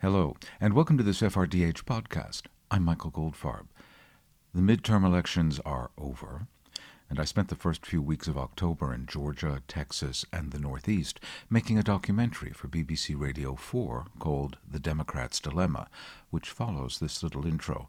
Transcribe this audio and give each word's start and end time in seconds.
Hello, 0.00 0.36
and 0.60 0.74
welcome 0.74 0.96
to 0.96 1.02
this 1.02 1.22
FRDH 1.22 1.82
podcast. 1.82 2.42
I'm 2.70 2.84
Michael 2.84 3.10
Goldfarb. 3.10 3.66
The 4.54 4.60
midterm 4.60 5.04
elections 5.04 5.58
are 5.66 5.90
over, 5.98 6.46
and 7.10 7.18
I 7.18 7.24
spent 7.24 7.48
the 7.48 7.56
first 7.56 7.84
few 7.84 8.00
weeks 8.00 8.28
of 8.28 8.38
October 8.38 8.94
in 8.94 9.06
Georgia, 9.06 9.60
Texas, 9.66 10.24
and 10.32 10.52
the 10.52 10.60
Northeast 10.60 11.18
making 11.50 11.80
a 11.80 11.82
documentary 11.82 12.52
for 12.52 12.68
BBC 12.68 13.18
Radio 13.18 13.56
4 13.56 14.04
called 14.20 14.58
The 14.70 14.78
Democrat's 14.78 15.40
Dilemma, 15.40 15.88
which 16.30 16.50
follows 16.50 17.00
this 17.00 17.24
little 17.24 17.44
intro. 17.44 17.88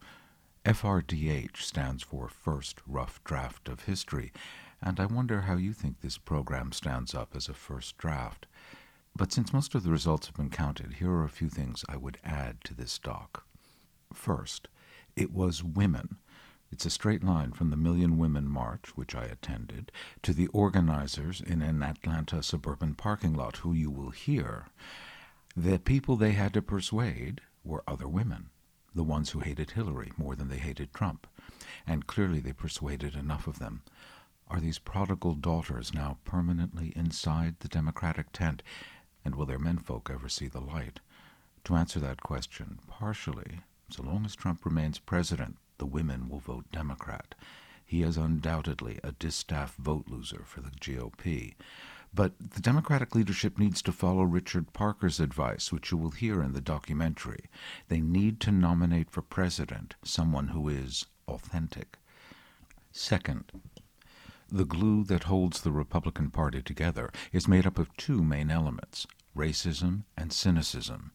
FRDH 0.66 1.58
stands 1.58 2.02
for 2.02 2.28
First 2.28 2.82
Rough 2.88 3.24
Draft 3.24 3.70
of 3.70 3.82
History, 3.82 4.34
and 4.82 5.00
I 5.00 5.06
wonder 5.06 5.42
how 5.42 5.58
you 5.58 5.74
think 5.74 6.02
this 6.02 6.18
program 6.18 6.72
stands 6.72 7.14
up 7.14 7.36
as 7.36 7.48
a 7.48 7.54
first 7.54 8.00
draft. 8.00 8.48
But 9.16 9.34
since 9.34 9.52
most 9.52 9.76
of 9.76 9.84
the 9.84 9.92
results 9.92 10.28
have 10.28 10.36
been 10.36 10.50
counted, 10.50 10.94
here 10.94 11.12
are 11.12 11.26
a 11.26 11.30
few 11.30 11.50
things 11.50 11.84
I 11.90 11.98
would 11.98 12.18
add 12.24 12.64
to 12.64 12.74
this 12.74 12.98
doc. 12.98 13.46
First, 14.14 14.70
it 15.16 15.32
was 15.32 15.64
women. 15.64 16.18
It's 16.72 16.86
a 16.86 16.90
straight 16.90 17.24
line 17.24 17.52
from 17.52 17.70
the 17.70 17.78
Million 17.78 18.18
Women 18.18 18.48
March, 18.48 18.96
which 18.96 19.16
I 19.16 19.26
attended, 19.26 19.92
to 20.22 20.34
the 20.34 20.48
organizers 20.48 21.42
in 21.42 21.62
an 21.62 21.84
Atlanta 21.84 22.42
suburban 22.44 22.96
parking 22.96 23.34
lot, 23.34 23.58
who 23.58 23.74
you 23.74 23.92
will 23.92 24.12
hear. 24.12 24.68
The 25.58 25.80
people 25.80 26.16
they 26.16 26.34
had 26.34 26.54
to 26.54 26.62
persuade 26.62 27.42
were 27.64 27.84
other 27.88 28.08
women, 28.08 28.52
the 28.96 29.04
ones 29.04 29.32
who 29.32 29.40
hated 29.40 29.72
Hillary 29.72 30.12
more 30.16 30.36
than 30.36 30.48
they 30.48 30.60
hated 30.60 30.94
Trump. 30.94 31.28
And 31.86 32.08
clearly 32.08 32.40
they 32.40 32.54
persuaded 32.54 33.16
enough 33.16 33.48
of 33.48 33.60
them. 33.60 33.82
Are 34.48 34.60
these 34.60 34.80
prodigal 34.80 35.36
daughters 35.36 35.94
now 35.94 36.18
permanently 36.24 36.94
inside 36.96 37.56
the 37.60 37.68
Democratic 37.68 38.32
tent? 38.32 38.64
And 39.30 39.36
will 39.36 39.46
their 39.46 39.60
menfolk 39.60 40.10
ever 40.12 40.28
see 40.28 40.48
the 40.48 40.60
light? 40.60 41.02
To 41.66 41.76
answer 41.76 42.00
that 42.00 42.24
question, 42.24 42.80
partially, 42.88 43.60
so 43.92 44.02
long 44.02 44.26
as 44.26 44.36
Trump 44.36 44.66
remains 44.66 44.98
president, 44.98 45.58
the 45.78 45.86
women 45.86 46.30
will 46.30 46.40
vote 46.40 46.66
Democrat. 46.72 47.36
He 47.86 48.02
is 48.02 48.18
undoubtedly 48.18 49.00
a 49.04 49.12
distaff 49.12 49.76
vote 49.76 50.06
loser 50.08 50.42
for 50.46 50.62
the 50.62 50.72
GOP. 50.72 51.54
But 52.12 52.40
the 52.40 52.60
Democratic 52.60 53.14
leadership 53.14 53.60
needs 53.60 53.84
to 53.84 53.92
follow 53.92 54.24
Richard 54.24 54.74
Parker's 54.74 55.20
advice, 55.20 55.72
which 55.72 55.92
you 55.92 55.98
will 56.00 56.10
hear 56.10 56.42
in 56.42 56.54
the 56.54 56.60
documentary. 56.60 57.52
They 57.88 58.02
need 58.02 58.40
to 58.40 58.52
nominate 58.52 59.12
for 59.12 59.22
president 59.22 59.94
someone 60.04 60.48
who 60.48 60.68
is 60.68 61.06
authentic. 61.28 62.00
Second, 62.92 63.52
the 64.52 64.66
glue 64.66 65.04
that 65.04 65.26
holds 65.26 65.62
the 65.62 65.72
Republican 65.72 66.32
Party 66.32 66.64
together 66.64 67.12
is 67.32 67.48
made 67.48 67.68
up 67.68 67.78
of 67.78 67.96
two 67.96 68.24
main 68.24 68.50
elements 68.50 69.06
racism 69.36 70.04
and 70.18 70.34
cynicism. 70.34 71.12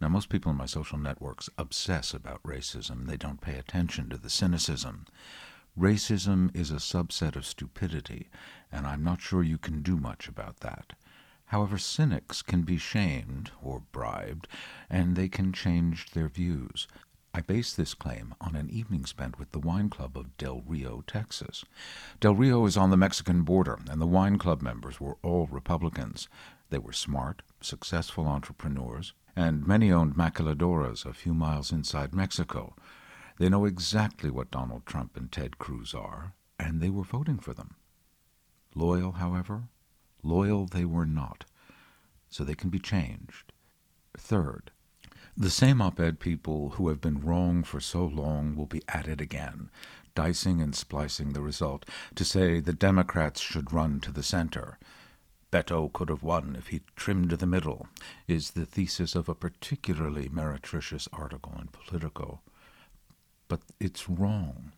Now, 0.00 0.08
most 0.08 0.28
people 0.28 0.52
in 0.52 0.58
my 0.58 0.66
social 0.66 0.98
networks 0.98 1.50
obsess 1.58 2.14
about 2.14 2.42
racism. 2.42 3.06
They 3.06 3.16
don't 3.16 3.40
pay 3.40 3.58
attention 3.58 4.08
to 4.10 4.16
the 4.16 4.30
cynicism. 4.30 5.06
Racism 5.76 6.54
is 6.56 6.70
a 6.70 6.76
subset 6.76 7.36
of 7.36 7.46
stupidity, 7.46 8.30
and 8.70 8.86
I'm 8.86 9.02
not 9.02 9.20
sure 9.20 9.42
you 9.42 9.58
can 9.58 9.82
do 9.82 9.96
much 9.96 10.28
about 10.28 10.60
that. 10.60 10.92
However, 11.46 11.78
cynics 11.78 12.42
can 12.42 12.62
be 12.62 12.78
shamed 12.78 13.50
or 13.62 13.80
bribed, 13.90 14.48
and 14.90 15.16
they 15.16 15.28
can 15.28 15.52
change 15.52 16.10
their 16.10 16.28
views. 16.28 16.86
I 17.32 17.40
base 17.40 17.72
this 17.72 17.94
claim 17.94 18.34
on 18.40 18.56
an 18.56 18.68
evening 18.70 19.06
spent 19.06 19.38
with 19.38 19.52
the 19.52 19.58
wine 19.58 19.90
club 19.90 20.16
of 20.18 20.36
Del 20.36 20.62
Rio, 20.66 21.02
Texas. 21.06 21.64
Del 22.20 22.34
Rio 22.34 22.66
is 22.66 22.76
on 22.76 22.90
the 22.90 22.96
Mexican 22.96 23.42
border, 23.42 23.78
and 23.88 24.00
the 24.00 24.06
wine 24.06 24.38
club 24.38 24.60
members 24.60 25.00
were 25.00 25.16
all 25.22 25.46
Republicans. 25.46 26.28
They 26.70 26.78
were 26.78 26.92
smart, 26.92 27.42
successful 27.60 28.26
entrepreneurs, 28.26 29.14
and 29.34 29.66
many 29.66 29.90
owned 29.90 30.16
maquiladoras 30.16 31.06
a 31.06 31.12
few 31.12 31.32
miles 31.32 31.72
inside 31.72 32.14
Mexico. 32.14 32.74
They 33.38 33.48
know 33.48 33.64
exactly 33.64 34.30
what 34.30 34.50
Donald 34.50 34.84
Trump 34.84 35.16
and 35.16 35.30
Ted 35.30 35.58
Cruz 35.58 35.94
are, 35.94 36.34
and 36.58 36.80
they 36.80 36.90
were 36.90 37.04
voting 37.04 37.38
for 37.38 37.54
them. 37.54 37.76
Loyal, 38.74 39.12
however, 39.12 39.68
loyal 40.22 40.66
they 40.66 40.84
were 40.84 41.06
not, 41.06 41.44
so 42.28 42.44
they 42.44 42.54
can 42.54 42.68
be 42.68 42.78
changed. 42.78 43.52
Third, 44.16 44.70
the 45.36 45.50
same 45.50 45.80
op 45.80 46.00
ed 46.00 46.18
people 46.18 46.70
who 46.70 46.88
have 46.88 47.00
been 47.00 47.20
wrong 47.20 47.62
for 47.62 47.80
so 47.80 48.04
long 48.04 48.56
will 48.56 48.66
be 48.66 48.82
at 48.88 49.06
it 49.06 49.20
again, 49.20 49.70
dicing 50.14 50.60
and 50.60 50.74
splicing 50.74 51.32
the 51.32 51.40
result 51.40 51.84
to 52.16 52.24
say 52.24 52.58
the 52.58 52.72
Democrats 52.72 53.40
should 53.40 53.72
run 53.72 54.00
to 54.00 54.10
the 54.10 54.24
center. 54.24 54.78
Beto 55.50 55.90
could 55.92 56.10
have 56.10 56.22
won 56.22 56.56
if 56.56 56.68
he'd 56.68 56.84
trimmed 56.94 57.30
the 57.30 57.46
middle, 57.46 57.86
is 58.26 58.50
the 58.50 58.66
thesis 58.66 59.14
of 59.14 59.28
a 59.28 59.34
particularly 59.34 60.28
meretricious 60.28 61.08
article 61.12 61.54
in 61.58 61.68
Politico. 61.68 62.40
But 63.48 63.60
it's 63.80 64.10
wrong. 64.10 64.72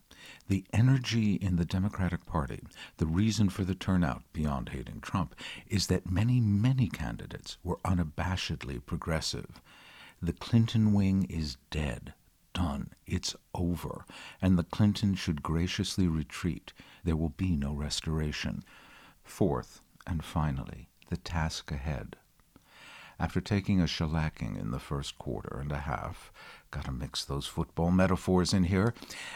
The 0.48 0.64
energy 0.72 1.34
in 1.34 1.56
the 1.56 1.64
Democratic 1.64 2.24
Party, 2.24 2.62
the 2.98 3.06
reason 3.06 3.48
for 3.48 3.64
the 3.64 3.74
turnout 3.74 4.22
beyond 4.32 4.68
hating 4.68 5.00
Trump, 5.00 5.34
is 5.66 5.88
that 5.88 6.08
many, 6.08 6.40
many 6.40 6.88
candidates 6.88 7.58
were 7.64 7.78
unabashedly 7.84 8.84
progressive. 8.84 9.60
The 10.22 10.34
Clinton 10.34 10.92
wing 10.92 11.24
is 11.24 11.56
dead, 11.70 12.14
done, 12.52 12.90
it's 13.06 13.34
over, 13.54 14.04
and 14.40 14.56
the 14.58 14.64
Clintons 14.64 15.18
should 15.18 15.42
graciously 15.42 16.06
retreat. 16.06 16.72
There 17.02 17.16
will 17.16 17.30
be 17.30 17.56
no 17.56 17.72
restoration. 17.72 18.62
Fourth, 19.24 19.80
and 20.06 20.24
finally, 20.24 20.88
the 21.08 21.16
task 21.16 21.70
ahead. 21.70 22.16
After 23.18 23.40
taking 23.40 23.80
a 23.80 23.84
shellacking 23.84 24.58
in 24.58 24.70
the 24.70 24.78
first 24.78 25.18
quarter 25.18 25.58
and 25.60 25.70
a 25.70 25.80
half, 25.80 26.32
gotta 26.70 26.90
mix 26.90 27.24
those 27.24 27.46
football 27.46 27.90
metaphors 27.90 28.54
in 28.54 28.64
here. 28.64 28.94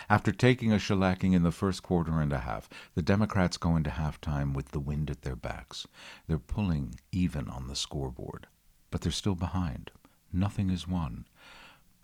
After 0.09 0.33
taking 0.33 0.73
a 0.73 0.77
shellacking 0.77 1.35
in 1.35 1.43
the 1.43 1.53
first 1.53 1.83
quarter 1.83 2.21
and 2.21 2.33
a 2.33 2.39
half, 2.39 2.69
the 2.95 3.03
Democrats 3.03 3.59
go 3.59 3.77
into 3.77 3.91
halftime 3.91 4.55
with 4.55 4.71
the 4.71 4.81
wind 4.81 5.11
at 5.11 5.23
their 5.23 5.37
backs. 5.37 5.87
They're 6.27 6.39
pulling 6.39 6.95
even 7.13 7.49
on 7.51 7.69
the 7.69 7.77
scoreboard, 7.77 8.47
but 8.91 9.03
they're 9.03 9.13
still 9.13 9.35
behind 9.35 9.91
nothing 10.35 10.69
is 10.71 10.89
won. 10.89 11.27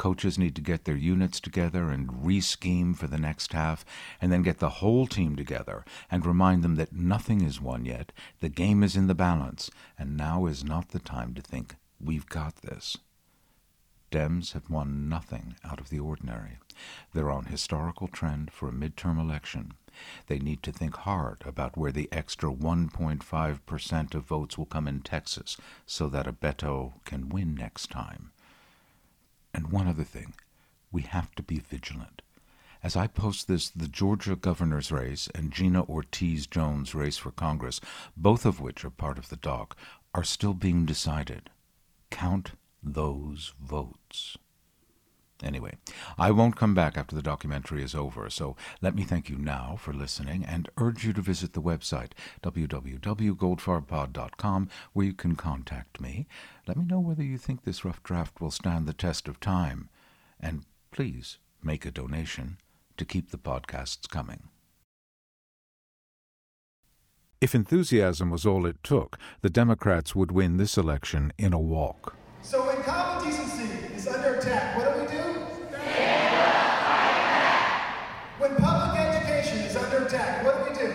Coaches 0.01 0.39
need 0.39 0.55
to 0.55 0.63
get 0.63 0.87
their 0.87 0.97
units 0.97 1.41
together 1.41 1.91
and 1.91 2.25
re 2.25 2.41
scheme 2.41 2.95
for 2.95 3.07
the 3.07 3.19
next 3.19 3.53
half, 3.53 3.85
and 4.19 4.33
then 4.33 4.41
get 4.41 4.57
the 4.57 4.81
whole 4.81 5.07
team 5.07 5.37
together 5.37 5.85
and 6.11 6.25
remind 6.25 6.65
them 6.65 6.77
that 6.77 6.95
nothing 6.95 7.43
is 7.43 7.61
won 7.61 7.85
yet, 7.85 8.11
the 8.41 8.49
game 8.49 8.83
is 8.83 8.97
in 8.97 9.09
the 9.09 9.15
balance, 9.15 9.71
and 9.99 10.17
now 10.17 10.47
is 10.47 10.65
not 10.65 10.89
the 10.89 11.01
time 11.01 11.35
to 11.35 11.43
think, 11.43 11.77
we've 12.03 12.25
got 12.31 12.57
this. 12.63 12.97
Dems 14.11 14.53
have 14.53 14.71
won 14.71 15.07
nothing 15.11 15.57
out 15.67 15.81
of 15.81 15.91
the 15.91 15.99
ordinary. 15.99 16.57
They're 17.13 17.31
on 17.31 17.45
historical 17.45 18.09
trend 18.09 18.51
for 18.53 18.71
a 18.71 18.73
midterm 18.73 19.21
election. 19.21 19.75
They 20.29 20.39
need 20.39 20.63
to 20.63 20.73
think 20.73 20.97
hard 20.97 21.43
about 21.45 21.77
where 21.77 21.93
the 21.93 22.09
extra 22.11 22.51
1.5% 22.51 24.15
of 24.15 24.25
votes 24.25 24.57
will 24.57 24.65
come 24.65 24.89
in 24.89 25.03
Texas 25.03 25.59
so 25.85 26.09
that 26.09 26.27
a 26.27 26.33
Beto 26.33 26.95
can 27.05 27.29
win 27.29 27.55
next 27.55 27.91
time. 27.91 28.33
And 29.53 29.73
one 29.73 29.89
other 29.89 30.05
thing 30.05 30.35
we 30.93 31.03
have 31.03 31.35
to 31.37 31.43
be 31.43 31.59
vigilant. 31.59 32.23
As 32.83 32.97
I 32.97 33.07
post 33.07 33.47
this, 33.47 33.69
the 33.69 33.89
Georgia 33.89 34.37
governor's 34.37 34.91
race 34.91 35.29
and 35.35 35.53
Gina 35.53 35.85
Ortiz 35.85 36.47
Jones' 36.47 36.95
race 36.95 37.19
for 37.19 37.31
Congress, 37.31 37.81
both 38.17 38.47
of 38.47 38.61
which 38.61 38.85
are 38.85 38.91
part 38.91 39.19
of 39.19 39.29
the 39.29 39.37
doc, 39.37 39.77
are 40.15 40.25
still 40.25 40.55
being 40.55 40.87
decided. 40.87 41.51
Count 42.11 42.53
those 42.83 43.53
votes. 43.61 44.39
Anyway, 45.43 45.79
I 46.19 46.31
won't 46.31 46.57
come 46.57 46.75
back 46.75 46.99
after 46.99 47.17
the 47.17 47.23
documentary 47.23 47.83
is 47.83 47.95
over, 47.95 48.29
so 48.29 48.55
let 48.83 48.95
me 48.95 49.05
thank 49.05 49.31
you 49.31 49.39
now 49.39 49.77
for 49.79 49.95
listening 49.95 50.45
and 50.45 50.69
urge 50.77 51.03
you 51.05 51.15
to 51.15 51.23
visit 51.23 51.55
the 51.55 51.63
website, 51.63 52.13
www.goldfarbpod.com, 52.43 54.69
where 54.93 55.07
you 55.07 55.15
can 55.15 55.37
contact 55.37 55.99
me. 56.01 56.27
Let 56.67 56.77
me 56.77 56.85
know 56.85 57.01
whether 57.01 57.23
you 57.23 57.39
think 57.39 57.65
this 57.65 57.83
rough 57.85 58.03
draft 58.03 58.41
will 58.41 58.51
stand 58.51 58.87
the 58.87 58.93
test 58.93 59.29
of 59.29 59.39
time. 59.41 59.89
And 60.39 60.65
please 60.91 61.39
make 61.63 61.87
a 61.87 61.91
donation 61.91 62.59
to 62.97 63.05
keep 63.05 63.31
the 63.31 63.39
podcasts 63.39 64.09
coming. 64.09 64.49
If 67.41 67.55
enthusiasm 67.55 68.31
was 68.31 68.45
all 68.45 68.67
it 68.67 68.83
took, 68.83 69.17
the 69.41 69.49
Democrats 69.49 70.15
would 70.15 70.31
win 70.31 70.59
this 70.59 70.77
election 70.77 71.33
in 71.39 71.55
a 71.55 71.59
walk. 71.59 72.15
So 72.43 72.69
When 78.41 78.57
public 78.57 78.99
education 78.99 79.59
is 79.59 79.77
under 79.77 80.07
attack, 80.07 80.43
what 80.47 80.57
do 80.57 80.71
we 80.71 80.77
do? 80.79 80.91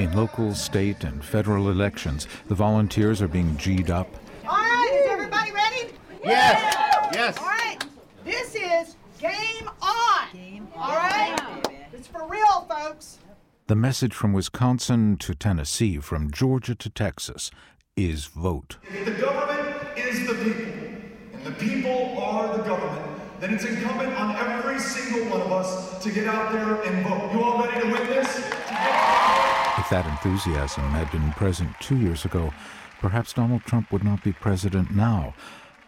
In 0.00 0.12
local, 0.16 0.54
state, 0.54 1.02
and 1.02 1.24
federal 1.24 1.70
elections, 1.70 2.28
the 2.46 2.54
volunteers 2.54 3.20
are 3.20 3.26
being 3.26 3.56
G'd 3.56 3.90
up. 3.90 4.06
All 4.46 4.54
right, 4.54 5.00
is 5.02 5.10
everybody 5.10 5.50
ready? 5.50 5.90
Yes. 6.22 6.76
Yes. 7.12 7.36
All 7.36 7.46
right, 7.46 7.78
this 8.24 8.54
is 8.54 8.94
game 9.18 9.68
on. 9.82 10.28
Game 10.32 10.68
All 10.76 10.94
right, 10.94 11.36
it's 11.92 12.06
for 12.06 12.24
real, 12.28 12.64
folks. 12.70 13.18
The 13.66 13.74
message 13.74 14.14
from 14.14 14.32
Wisconsin 14.32 15.16
to 15.16 15.34
Tennessee, 15.34 15.98
from 15.98 16.30
Georgia 16.30 16.76
to 16.76 16.88
Texas, 16.88 17.50
is 17.96 18.26
vote. 18.26 18.76
If 18.84 19.04
the 19.04 19.10
government 19.20 19.98
is 19.98 20.28
the 20.28 20.34
people, 20.34 20.72
and 21.32 21.44
the 21.44 21.50
people 21.50 22.22
are 22.22 22.56
the 22.56 22.62
government, 22.62 23.17
then 23.40 23.54
it's 23.54 23.64
incumbent 23.64 24.12
on 24.14 24.34
every 24.36 24.78
single 24.80 25.30
one 25.30 25.40
of 25.40 25.52
us 25.52 26.02
to 26.02 26.10
get 26.10 26.26
out 26.26 26.52
there 26.52 26.82
and 26.82 27.06
vote. 27.06 27.30
You 27.32 27.42
all 27.42 27.58
ready 27.62 27.80
to 27.80 27.86
win 27.86 28.06
this? 28.08 28.36
If 29.78 29.90
that 29.90 30.06
enthusiasm 30.06 30.84
had 30.90 31.10
been 31.12 31.32
present 31.32 31.70
two 31.80 31.96
years 31.96 32.24
ago, 32.24 32.52
perhaps 33.00 33.32
Donald 33.32 33.62
Trump 33.62 33.92
would 33.92 34.02
not 34.02 34.24
be 34.24 34.32
president 34.32 34.90
now. 34.90 35.34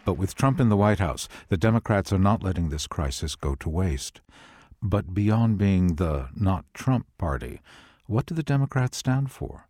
But 0.05 0.15
with 0.15 0.35
Trump 0.35 0.61
in 0.61 0.69
the 0.69 0.77
White 0.77 1.01
House, 1.01 1.29
the 1.49 1.57
Democrats 1.57 2.13
are 2.13 2.19
not 2.19 2.43
letting 2.43 2.69
this 2.69 2.87
crisis 2.87 3.35
go 3.35 3.55
to 3.57 3.69
waste. 3.69 4.21
But 4.83 5.13
beyond 5.13 5.59
being 5.59 5.97
the 5.97 6.29
not 6.35 6.65
Trump 6.73 7.07
party, 7.19 7.61
what 8.07 8.27
do 8.27 8.35
the 8.35 8.43
Democrats 8.43 8.97
stand 8.97 9.31
for? 9.31 9.67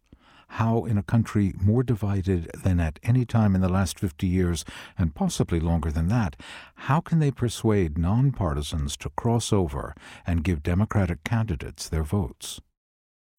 How, 0.54 0.84
in 0.84 0.98
a 0.98 1.02
country 1.02 1.54
more 1.60 1.82
divided 1.82 2.50
than 2.62 2.80
at 2.80 2.98
any 3.02 3.24
time 3.24 3.54
in 3.54 3.60
the 3.60 3.68
last 3.68 3.98
50 3.98 4.26
years, 4.26 4.64
and 4.98 5.14
possibly 5.14 5.60
longer 5.60 5.90
than 5.90 6.08
that, 6.08 6.36
how 6.74 7.00
can 7.00 7.18
they 7.18 7.30
persuade 7.30 7.94
nonpartisans 7.94 8.96
to 8.98 9.10
cross 9.10 9.52
over 9.52 9.94
and 10.26 10.44
give 10.44 10.62
Democratic 10.62 11.24
candidates 11.24 11.88
their 11.88 12.02
votes? 12.02 12.60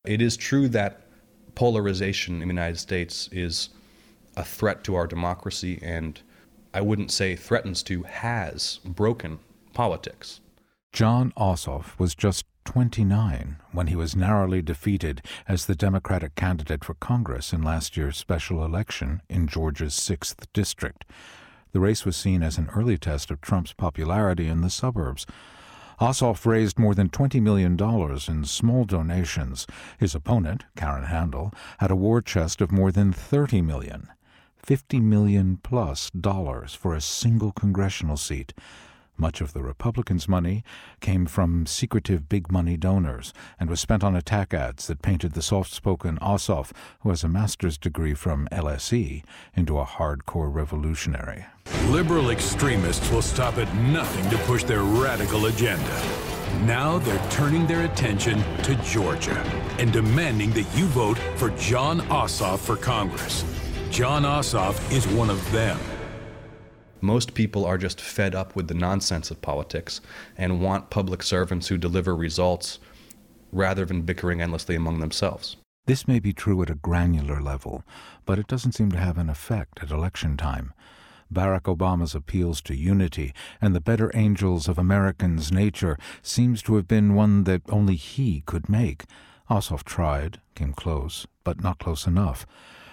It 0.05 0.21
is 0.21 0.37
true 0.37 0.67
that 0.69 1.01
polarization 1.53 2.35
in 2.35 2.47
the 2.47 2.53
United 2.53 2.79
States 2.79 3.29
is 3.31 3.69
a 4.35 4.43
threat 4.43 4.83
to 4.85 4.95
our 4.95 5.05
democracy 5.05 5.79
and 5.81 6.19
I 6.73 6.81
wouldn't 6.81 7.11
say 7.11 7.35
threatens 7.35 7.83
to, 7.83 8.03
has 8.03 8.79
broken 8.85 9.39
politics. 9.73 10.39
Jon 10.93 11.33
Ossoff 11.37 11.99
was 11.99 12.15
just 12.15 12.45
29 12.65 13.57
when 13.71 13.87
he 13.87 13.95
was 13.95 14.15
narrowly 14.15 14.61
defeated 14.61 15.21
as 15.47 15.65
the 15.65 15.75
Democratic 15.75 16.35
candidate 16.35 16.83
for 16.83 16.93
Congress 16.95 17.53
in 17.53 17.61
last 17.61 17.97
year's 17.97 18.17
special 18.17 18.63
election 18.63 19.21
in 19.29 19.47
Georgia's 19.47 19.93
6th 19.93 20.45
District. 20.53 21.05
The 21.71 21.79
race 21.79 22.05
was 22.05 22.17
seen 22.17 22.43
as 22.43 22.57
an 22.57 22.69
early 22.75 22.97
test 22.97 23.31
of 23.31 23.41
Trump's 23.41 23.73
popularity 23.73 24.47
in 24.47 24.61
the 24.61 24.69
suburbs. 24.69 25.25
Ossoff 25.99 26.45
raised 26.45 26.79
more 26.79 26.95
than 26.95 27.09
$20 27.09 27.41
million 27.41 27.77
in 28.27 28.45
small 28.45 28.85
donations. 28.85 29.67
His 29.99 30.15
opponent, 30.15 30.65
Karen 30.75 31.03
Handel, 31.03 31.53
had 31.77 31.91
a 31.91 31.95
war 31.95 32.21
chest 32.21 32.59
of 32.59 32.71
more 32.71 32.91
than 32.91 33.13
$30 33.13 33.63
million. 33.63 34.09
50 34.57 34.99
million 34.99 35.57
plus 35.57 36.09
dollars 36.11 36.73
for 36.73 36.93
a 36.93 37.01
single 37.01 37.51
congressional 37.51 38.17
seat. 38.17 38.53
Much 39.21 39.39
of 39.39 39.53
the 39.53 39.61
Republicans' 39.61 40.27
money 40.27 40.63
came 40.99 41.27
from 41.27 41.67
secretive 41.67 42.27
big 42.27 42.51
money 42.51 42.75
donors 42.75 43.35
and 43.59 43.69
was 43.69 43.79
spent 43.79 44.03
on 44.03 44.15
attack 44.15 44.51
ads 44.51 44.87
that 44.87 45.03
painted 45.03 45.33
the 45.33 45.43
soft 45.43 45.71
spoken 45.71 46.17
Ossoff, 46.17 46.71
who 47.01 47.09
has 47.09 47.23
a 47.23 47.27
master's 47.27 47.77
degree 47.77 48.15
from 48.15 48.47
LSE, 48.51 49.23
into 49.53 49.77
a 49.77 49.85
hardcore 49.85 50.51
revolutionary. 50.51 51.45
Liberal 51.89 52.31
extremists 52.31 53.11
will 53.11 53.21
stop 53.21 53.59
at 53.59 53.71
nothing 53.75 54.27
to 54.31 54.43
push 54.45 54.63
their 54.63 54.81
radical 54.81 55.45
agenda. 55.45 56.01
Now 56.61 56.97
they're 56.97 57.29
turning 57.29 57.67
their 57.67 57.85
attention 57.85 58.43
to 58.63 58.73
Georgia 58.77 59.37
and 59.77 59.93
demanding 59.93 60.49
that 60.53 60.65
you 60.75 60.87
vote 60.87 61.19
for 61.35 61.51
Jon 61.51 62.01
Ossoff 62.09 62.57
for 62.57 62.75
Congress. 62.75 63.45
Jon 63.91 64.23
Ossoff 64.23 64.91
is 64.91 65.07
one 65.09 65.29
of 65.29 65.51
them. 65.51 65.77
Most 67.01 67.33
people 67.33 67.65
are 67.65 67.79
just 67.79 67.99
fed 67.99 68.35
up 68.35 68.55
with 68.55 68.67
the 68.67 68.75
nonsense 68.75 69.31
of 69.31 69.41
politics 69.41 70.01
and 70.37 70.61
want 70.61 70.91
public 70.91 71.23
servants 71.23 71.67
who 71.67 71.77
deliver 71.77 72.15
results 72.15 72.77
rather 73.51 73.85
than 73.85 74.03
bickering 74.03 74.41
endlessly 74.41 74.75
among 74.75 74.99
themselves. 74.99 75.57
This 75.87 76.07
may 76.07 76.19
be 76.19 76.31
true 76.31 76.61
at 76.61 76.69
a 76.69 76.75
granular 76.75 77.41
level, 77.41 77.83
but 78.25 78.37
it 78.37 78.47
doesn't 78.47 78.73
seem 78.73 78.91
to 78.91 78.99
have 78.99 79.17
an 79.17 79.29
effect 79.29 79.81
at 79.81 79.89
election 79.89 80.37
time. 80.37 80.73
Barack 81.33 81.63
Obama's 81.63 82.13
appeals 82.13 82.61
to 82.61 82.75
unity 82.75 83.33
and 83.59 83.73
the 83.73 83.81
better 83.81 84.11
angels 84.13 84.67
of 84.67 84.77
Americans' 84.77 85.51
nature 85.51 85.97
seems 86.21 86.61
to 86.63 86.75
have 86.75 86.87
been 86.87 87.15
one 87.15 87.45
that 87.45 87.61
only 87.69 87.95
he 87.95 88.41
could 88.45 88.69
make. 88.69 89.05
Ossoff 89.49 89.83
tried, 89.83 90.39
came 90.55 90.73
close, 90.73 91.25
but 91.43 91.63
not 91.63 91.79
close 91.79 92.05
enough. 92.05 92.45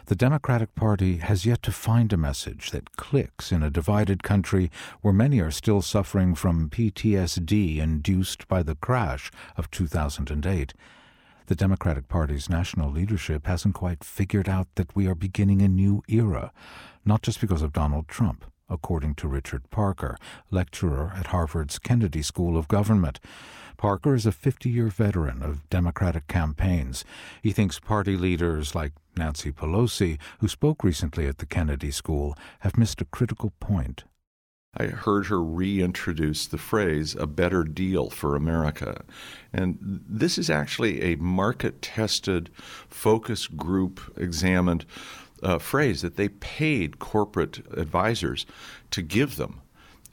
The 0.08 0.16
Democratic 0.16 0.74
Party 0.74 1.18
has 1.18 1.44
yet 1.44 1.62
to 1.64 1.70
find 1.70 2.10
a 2.14 2.16
message 2.16 2.70
that 2.70 2.96
clicks 2.96 3.52
in 3.52 3.62
a 3.62 3.68
divided 3.68 4.22
country 4.22 4.70
where 5.02 5.12
many 5.12 5.38
are 5.38 5.50
still 5.50 5.82
suffering 5.82 6.34
from 6.34 6.70
PTSD 6.70 7.76
induced 7.76 8.48
by 8.48 8.62
the 8.62 8.74
crash 8.74 9.30
of 9.58 9.70
2008. 9.70 10.72
The 11.48 11.54
Democratic 11.54 12.08
Party's 12.08 12.48
national 12.48 12.90
leadership 12.90 13.46
hasn't 13.46 13.74
quite 13.74 14.02
figured 14.02 14.48
out 14.48 14.68
that 14.76 14.96
we 14.96 15.06
are 15.06 15.14
beginning 15.14 15.60
a 15.60 15.68
new 15.68 16.02
era, 16.08 16.52
not 17.04 17.20
just 17.20 17.38
because 17.38 17.60
of 17.60 17.74
Donald 17.74 18.08
Trump, 18.08 18.46
according 18.70 19.14
to 19.16 19.28
Richard 19.28 19.68
Parker, 19.68 20.16
lecturer 20.50 21.12
at 21.16 21.26
Harvard's 21.26 21.78
Kennedy 21.78 22.22
School 22.22 22.56
of 22.56 22.66
Government. 22.66 23.20
Parker 23.78 24.14
is 24.14 24.26
a 24.26 24.32
50 24.32 24.68
year 24.68 24.88
veteran 24.88 25.42
of 25.42 25.70
Democratic 25.70 26.26
campaigns. 26.26 27.04
He 27.42 27.52
thinks 27.52 27.78
party 27.78 28.16
leaders 28.16 28.74
like 28.74 28.92
Nancy 29.16 29.52
Pelosi, 29.52 30.18
who 30.40 30.48
spoke 30.48 30.84
recently 30.84 31.26
at 31.26 31.38
the 31.38 31.46
Kennedy 31.46 31.92
School, 31.92 32.36
have 32.60 32.76
missed 32.76 33.00
a 33.00 33.06
critical 33.06 33.52
point. 33.60 34.04
I 34.76 34.86
heard 34.86 35.26
her 35.26 35.42
reintroduce 35.42 36.46
the 36.46 36.58
phrase, 36.58 37.14
a 37.14 37.26
better 37.26 37.64
deal 37.64 38.10
for 38.10 38.36
America. 38.36 39.02
And 39.52 39.78
this 39.80 40.38
is 40.38 40.50
actually 40.50 41.02
a 41.02 41.16
market 41.16 41.80
tested, 41.80 42.50
focus 42.88 43.46
group 43.46 44.00
examined 44.16 44.84
uh, 45.42 45.58
phrase 45.58 46.02
that 46.02 46.16
they 46.16 46.28
paid 46.28 46.98
corporate 46.98 47.58
advisors 47.76 48.44
to 48.90 49.02
give 49.02 49.36
them. 49.36 49.62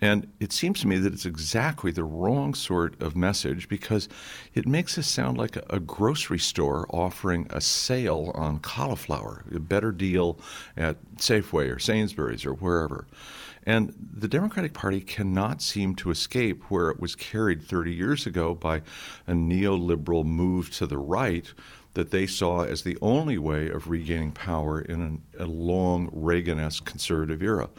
And 0.02 0.32
it 0.42 0.52
seems 0.52 0.82
to 0.82 0.88
me 0.88 0.98
that 0.98 1.14
it's 1.14 1.26
exactly 1.26 1.92
the 1.92 2.04
wrong 2.04 2.54
sort 2.54 3.02
of 3.02 3.16
message 3.16 3.70
because 3.70 4.10
it 4.54 4.68
makes 4.68 4.98
us 4.98 5.08
sound 5.08 5.38
like 5.38 5.56
a, 5.70 5.80
grocery 5.80 6.40
store 6.40 6.86
offering 6.90 7.48
a 7.50 7.62
sale 7.62 8.32
on 8.36 8.60
cauliflower, 8.60 9.46
a 9.54 9.60
better 9.60 9.92
deal 9.92 10.38
at 10.76 10.98
Safeway 11.16 11.74
or 11.74 11.80
Sainsbury's 11.80 12.46
or 12.46 12.54
wherever. 12.54 13.08
And 13.66 13.96
the 13.98 14.28
Democratic 14.28 14.74
Party 14.74 15.00
cannot 15.00 15.62
seem 15.62 15.96
to 15.96 16.12
escape 16.12 16.70
where 16.70 16.90
it 16.90 17.00
was 17.00 17.16
carried 17.16 17.64
30 17.64 17.94
years 17.94 18.28
ago 18.28 18.54
by 18.54 18.82
a 19.28 19.32
neoliberal 19.32 20.26
move 20.26 20.72
to 20.72 20.86
the 20.86 20.98
right 20.98 21.52
that 21.94 22.12
they 22.12 22.28
saw 22.28 22.64
as 22.64 22.84
the 22.84 22.98
only 23.02 23.38
way 23.38 23.70
of 23.70 23.90
regaining 23.90 24.34
power 24.34 24.82
in 24.82 25.02
an, 25.02 25.22
a 25.40 25.46
long 25.46 26.10
Reagan 26.12 26.60
esque 26.60 26.86
conservative 26.86 27.42
era 27.42 27.70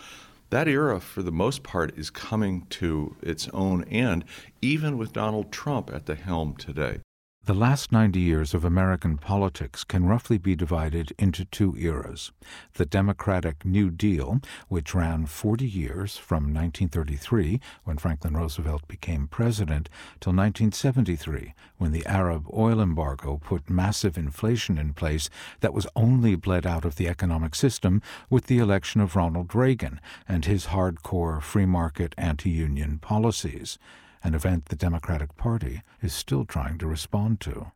that 0.51 0.69
era, 0.69 1.01
for 1.01 1.23
the 1.23 1.33
most 1.33 1.63
part, 1.63 1.97
is 1.99 2.11
coming 2.11 2.67
to 2.71 3.17
its 3.23 3.49
own 3.53 3.85
end, 3.85 4.25
even 4.63 4.99
with 4.99 5.13
Donald 5.13 5.51
Trump 5.51 5.91
at 5.93 6.07
the 6.07 6.15
helm 6.15 6.55
today. 6.57 7.01
The 7.47 7.55
last 7.55 7.93
90 7.93 8.19
years 8.19 8.55
of 8.55 8.65
American 8.65 9.19
politics 9.19 9.85
can 9.85 10.05
roughly 10.05 10.37
be 10.37 10.57
divided 10.57 11.13
into 11.17 11.45
two 11.45 11.77
eras. 11.79 12.33
The 12.75 12.85
Democratic 12.85 13.65
New 13.65 13.89
Deal, 13.89 14.41
which 14.67 14.97
ran 14.97 15.27
40 15.27 15.65
years 15.65 16.17
from 16.17 16.53
1933, 16.53 17.61
when 17.85 17.99
Franklin 17.99 18.37
Roosevelt 18.37 18.89
became 18.89 19.29
president, 19.29 19.89
till 20.19 20.33
1973, 20.33 21.55
when 21.79 21.93
the 21.93 22.05
Arab 22.07 22.49
oil 22.53 22.81
embargo 22.81 23.37
put 23.37 23.71
massive 23.71 24.19
inflation 24.19 24.77
in 24.77 24.93
place 24.93 25.31
that 25.61 25.73
was 25.73 25.87
only 25.95 26.35
bled 26.35 26.67
out 26.67 26.85
of 26.85 26.97
the 26.97 27.07
economic 27.07 27.55
system 27.55 28.03
with 28.29 28.47
the 28.47 28.59
election 28.59 29.01
of 29.01 29.15
Ronald 29.15 29.55
Reagan 29.55 30.01
and 30.27 30.47
his 30.47 30.67
hardcore 30.67 31.41
free 31.41 31.65
market 31.65 32.13
anti 32.19 32.51
union 32.51 32.99
policies 32.99 33.79
an 34.23 34.35
event 34.35 34.67
the 34.67 34.77
Democratic 34.77 35.37
Party 35.37 35.83
is 36.03 36.13
still 36.13 36.45
trying 36.45 36.79
to 36.79 36.87
respond 36.87 37.41
to. 37.41 37.73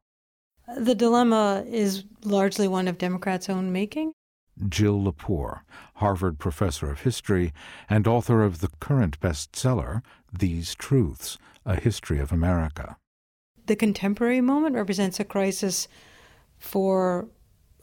The 0.76 0.94
dilemma 0.94 1.64
is 1.66 2.04
largely 2.24 2.68
one 2.68 2.86
of 2.88 2.98
Democrats' 2.98 3.48
own 3.48 3.72
making. 3.72 4.12
Jill 4.68 5.00
Lepore, 5.00 5.60
Harvard 5.96 6.38
professor 6.38 6.90
of 6.90 7.00
history 7.00 7.52
and 7.88 8.06
author 8.06 8.42
of 8.42 8.60
the 8.60 8.70
current 8.80 9.18
bestseller, 9.20 10.02
These 10.32 10.74
Truths 10.74 11.38
A 11.64 11.76
History 11.76 12.18
of 12.20 12.30
America. 12.30 12.96
The 13.66 13.76
contemporary 13.76 14.40
moment 14.40 14.74
represents 14.74 15.18
a 15.18 15.24
crisis 15.24 15.88
for 16.58 17.28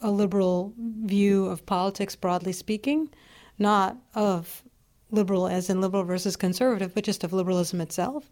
a 0.02 0.12
liberal 0.12 0.74
view 0.78 1.48
of 1.48 1.66
politics, 1.66 2.16
broadly 2.16 2.54
speaking, 2.54 3.10
not 3.58 3.98
of 4.14 4.64
liberal 5.10 5.48
as 5.48 5.70
in 5.70 5.82
liberal 5.82 6.04
versus 6.04 6.36
conservative, 6.36 6.94
but 6.94 7.04
just 7.04 7.24
of 7.24 7.34
liberalism 7.34 7.82
itself. 7.82 8.32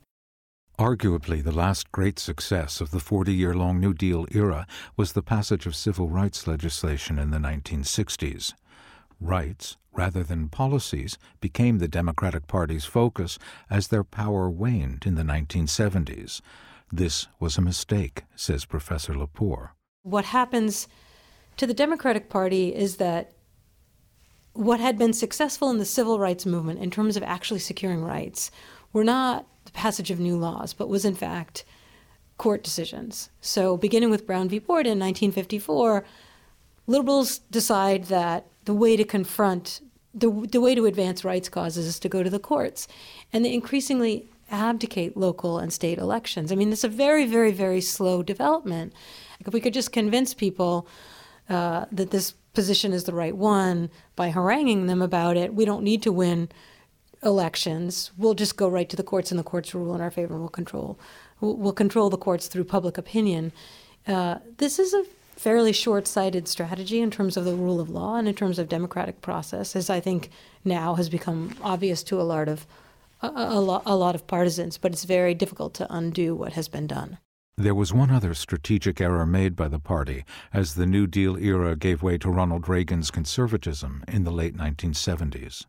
Arguably, 0.77 1.41
the 1.41 1.53
last 1.53 1.89
great 1.93 2.19
success 2.19 2.81
of 2.81 2.91
the 2.91 2.99
40 2.99 3.33
year 3.33 3.53
long 3.53 3.79
New 3.79 3.93
Deal 3.93 4.25
era 4.31 4.67
was 4.97 5.13
the 5.13 5.21
passage 5.21 5.65
of 5.65 5.73
civil 5.73 6.09
rights 6.09 6.47
legislation 6.47 7.17
in 7.17 7.31
the 7.31 7.37
1960s. 7.37 8.53
Rights, 9.21 9.77
rather 9.93 10.21
than 10.21 10.49
policies, 10.49 11.17
became 11.39 11.77
the 11.77 11.87
Democratic 11.87 12.47
Party's 12.47 12.83
focus 12.83 13.39
as 13.69 13.87
their 13.87 14.03
power 14.03 14.49
waned 14.49 15.03
in 15.05 15.15
the 15.15 15.23
1970s. 15.23 16.41
This 16.91 17.27
was 17.39 17.57
a 17.57 17.61
mistake, 17.61 18.23
says 18.35 18.65
Professor 18.65 19.13
Lepore. 19.13 19.69
What 20.03 20.25
happens 20.25 20.89
to 21.55 21.65
the 21.65 21.73
Democratic 21.73 22.27
Party 22.27 22.75
is 22.75 22.97
that 22.97 23.31
what 24.51 24.81
had 24.81 24.97
been 24.97 25.13
successful 25.13 25.69
in 25.69 25.77
the 25.77 25.85
civil 25.85 26.19
rights 26.19 26.45
movement 26.45 26.79
in 26.79 26.91
terms 26.91 27.15
of 27.15 27.23
actually 27.23 27.59
securing 27.59 28.03
rights 28.03 28.51
were 28.91 29.05
not 29.05 29.47
passage 29.75 30.09
of 30.09 30.19
new 30.19 30.37
laws, 30.37 30.73
but 30.73 30.89
was 30.89 31.05
in 31.05 31.15
fact 31.15 31.63
court 32.37 32.63
decisions. 32.63 33.29
So, 33.41 33.77
beginning 33.77 34.09
with 34.09 34.25
Brown 34.25 34.49
v. 34.49 34.59
Board 34.59 34.85
in 34.85 34.99
1954, 34.99 36.03
liberals 36.87 37.39
decide 37.51 38.05
that 38.05 38.47
the 38.65 38.73
way 38.73 38.95
to 38.95 39.03
confront 39.03 39.81
the, 40.13 40.29
the 40.49 40.61
way 40.61 40.73
to 40.75 40.85
advance 40.85 41.25
rights 41.25 41.49
causes 41.49 41.85
is 41.85 41.99
to 41.99 42.09
go 42.09 42.23
to 42.23 42.29
the 42.29 42.39
courts. 42.39 42.87
And 43.33 43.43
they 43.43 43.53
increasingly 43.53 44.29
abdicate 44.49 45.17
local 45.17 45.59
and 45.59 45.73
state 45.73 45.97
elections. 45.97 46.51
I 46.51 46.55
mean, 46.55 46.71
it's 46.71 46.83
a 46.83 46.89
very, 46.89 47.25
very, 47.25 47.51
very 47.51 47.81
slow 47.81 48.23
development. 48.23 48.93
If 49.39 49.53
we 49.53 49.59
could 49.59 49.73
just 49.73 49.91
convince 49.91 50.33
people 50.33 50.87
uh, 51.49 51.85
that 51.91 52.11
this 52.11 52.33
position 52.53 52.93
is 52.93 53.03
the 53.03 53.13
right 53.13 53.35
one 53.35 53.89
by 54.15 54.29
haranguing 54.29 54.87
them 54.87 55.01
about 55.01 55.35
it, 55.35 55.53
we 55.53 55.65
don't 55.65 55.83
need 55.83 56.01
to 56.03 56.11
win 56.11 56.49
elections. 57.25 58.11
We'll 58.17 58.35
just 58.35 58.55
go 58.55 58.69
right 58.69 58.87
to 58.87 58.95
the 58.95 59.03
courts, 59.03 59.31
and 59.31 59.39
the 59.39 59.43
courts 59.43 59.73
will 59.73 59.81
rule 59.81 59.95
in 59.95 60.01
our 60.01 60.11
favor, 60.11 60.33
and 60.33 60.41
we'll 60.41 60.49
control. 60.49 60.97
We'll, 61.41 61.73
control 61.73 62.09
the 62.09 62.17
courts 62.17 62.47
through 62.47 62.63
public 62.63 62.97
opinion. 62.97 63.51
Uh, 64.07 64.37
this 64.57 64.79
is 64.79 64.93
a 64.93 65.03
fairly 65.35 65.73
short-sighted 65.73 66.47
strategy 66.47 67.01
in 67.01 67.11
terms 67.11 67.35
of 67.35 67.43
the 67.43 67.53
rule 67.53 67.81
of 67.81 67.89
law 67.89 68.15
and 68.15 68.27
in 68.27 68.33
terms 68.33 68.57
of 68.57 68.69
democratic 68.69 69.21
process, 69.21 69.75
as 69.75 69.89
I 69.89 69.99
think 69.99 70.29
now 70.63 70.95
has 70.95 71.09
become 71.09 71.55
obvious 71.61 72.03
to 72.03 72.21
a 72.21 72.23
lot 72.23 72.47
of 72.47 72.65
a, 73.21 73.27
a, 73.27 73.81
a 73.85 73.95
lot 73.95 74.15
of 74.15 74.27
partisans. 74.27 74.77
But 74.77 74.93
it's 74.93 75.03
very 75.03 75.33
difficult 75.33 75.73
to 75.75 75.93
undo 75.93 76.35
what 76.35 76.53
has 76.53 76.69
been 76.69 76.87
done. 76.87 77.17
There 77.57 77.75
was 77.75 77.93
one 77.93 78.11
other 78.11 78.33
strategic 78.33 78.99
error 78.99 79.25
made 79.25 79.55
by 79.55 79.69
the 79.69 79.79
party 79.79 80.25
as 80.53 80.75
the 80.75 80.85
New 80.85 81.07
Deal 81.07 81.37
era 81.37 81.75
gave 81.75 82.03
way 82.03 82.17
to 82.17 82.29
Ronald 82.29 82.67
Reagan's 82.67 83.11
conservatism 83.11 84.03
in 84.09 84.25
the 84.25 84.31
late 84.31 84.57
1970s. 84.57 85.65